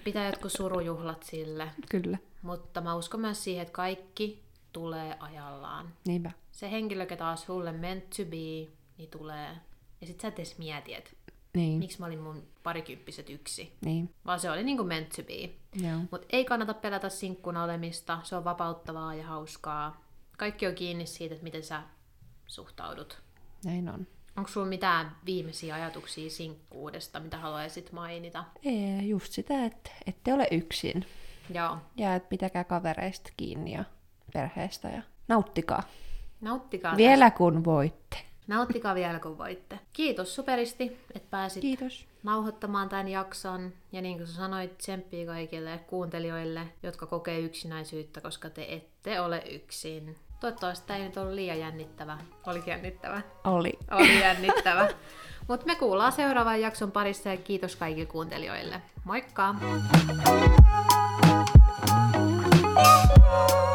pitää 0.03 0.25
jotkut 0.25 0.51
surujuhlat 0.51 1.23
sille. 1.23 1.71
kyllä. 1.89 2.17
Mutta 2.41 2.81
mä 2.81 2.95
uskon 2.95 3.19
myös 3.21 3.43
siihen, 3.43 3.61
että 3.61 3.71
kaikki 3.73 4.43
tulee 4.73 5.15
ajallaan. 5.19 5.89
Niinpä. 6.07 6.31
Se 6.51 6.71
henkilö, 6.71 7.05
ketä 7.05 7.27
on 7.27 7.37
sulle 7.37 7.71
meant 7.71 8.09
to 8.09 8.23
be, 8.25 8.71
niin 8.97 9.09
tulee. 9.11 9.49
Ja 10.01 10.07
sit 10.07 10.21
sä 10.21 10.27
et 10.27 10.39
edes 10.39 10.57
mieti, 10.57 10.93
että 10.93 11.11
Niin. 11.53 11.79
miksi 11.79 11.99
mä 11.99 12.05
olin 12.05 12.19
mun 12.19 12.43
parikymppiset 12.63 13.29
yksi. 13.29 13.73
Niin. 13.85 14.09
Vaan 14.25 14.39
se 14.39 14.51
oli 14.51 14.63
niinku 14.63 14.83
meant 14.83 15.09
to 15.09 15.23
be. 15.23 15.49
Mutta 16.11 16.27
ei 16.29 16.45
kannata 16.45 16.73
pelätä 16.73 17.09
sinkkuna 17.09 17.63
olemista, 17.63 18.19
se 18.23 18.35
on 18.35 18.43
vapauttavaa 18.43 19.15
ja 19.15 19.27
hauskaa. 19.27 20.02
Kaikki 20.43 20.67
on 20.67 20.75
kiinni 20.75 21.05
siitä, 21.05 21.33
että 21.35 21.43
miten 21.43 21.63
sä 21.63 21.81
suhtaudut. 22.47 23.21
Näin 23.65 23.89
on. 23.89 24.07
Onko 24.37 24.49
sulla 24.49 24.67
mitään 24.67 25.15
viimeisiä 25.25 25.75
ajatuksia 25.75 26.29
sinkkuudesta, 26.29 27.19
mitä 27.19 27.37
haluaisit 27.37 27.91
mainita? 27.91 28.43
Ei, 28.63 29.09
just 29.09 29.33
sitä, 29.33 29.65
että 29.65 29.91
ette 30.07 30.33
ole 30.33 30.47
yksin. 30.51 31.05
Joo. 31.53 31.77
Ja 31.97 32.15
että 32.15 32.29
pitäkää 32.29 32.63
kavereista 32.63 33.31
kiinni 33.37 33.71
ja 33.73 33.83
perheestä 34.33 34.87
ja 34.89 35.01
nauttikaa. 35.27 35.83
Nauttikaa 36.41 36.97
Vielä 36.97 37.31
kun 37.31 37.65
voitte. 37.65 38.15
tästä. 38.17 38.33
Nauttikaa 38.47 38.95
vielä 38.95 39.19
kun 39.19 39.37
voitte. 39.37 39.79
Kiitos 39.93 40.35
superisti, 40.35 40.97
että 41.15 41.29
pääsit 41.29 41.61
Kiitos. 41.61 42.05
nauhoittamaan 42.23 42.89
tämän 42.89 43.07
jakson. 43.07 43.73
Ja 43.91 44.01
niin 44.01 44.17
kuin 44.17 44.27
sä 44.27 44.33
sanoit, 44.33 44.77
tsemppiä 44.77 45.25
kaikille 45.25 45.79
kuuntelijoille, 45.87 46.67
jotka 46.83 47.05
kokee 47.05 47.39
yksinäisyyttä, 47.39 48.21
koska 48.21 48.49
te 48.49 48.65
ette 48.69 49.21
ole 49.21 49.43
yksin. 49.51 50.15
Toivottavasti 50.43 50.87
tämä 50.87 50.97
ei 50.97 51.05
nyt 51.05 51.17
ollut 51.17 51.33
liian 51.33 51.59
jännittävä. 51.59 52.17
Oli 52.47 52.63
jännittävä. 52.65 53.21
Oli. 53.43 53.79
Oli 53.91 54.19
jännittävä. 54.25 54.89
Mutta 55.47 55.65
me 55.65 55.75
kuullaan 55.75 56.11
seuraavan 56.11 56.61
jakson 56.61 56.91
parissa 56.91 57.29
ja 57.29 57.37
kiitos 57.37 57.75
kaikille 57.75 58.05
kuuntelijoille. 58.05 58.81
Moikka! 59.03 59.55
Thank 62.15 63.51
you 63.51 63.72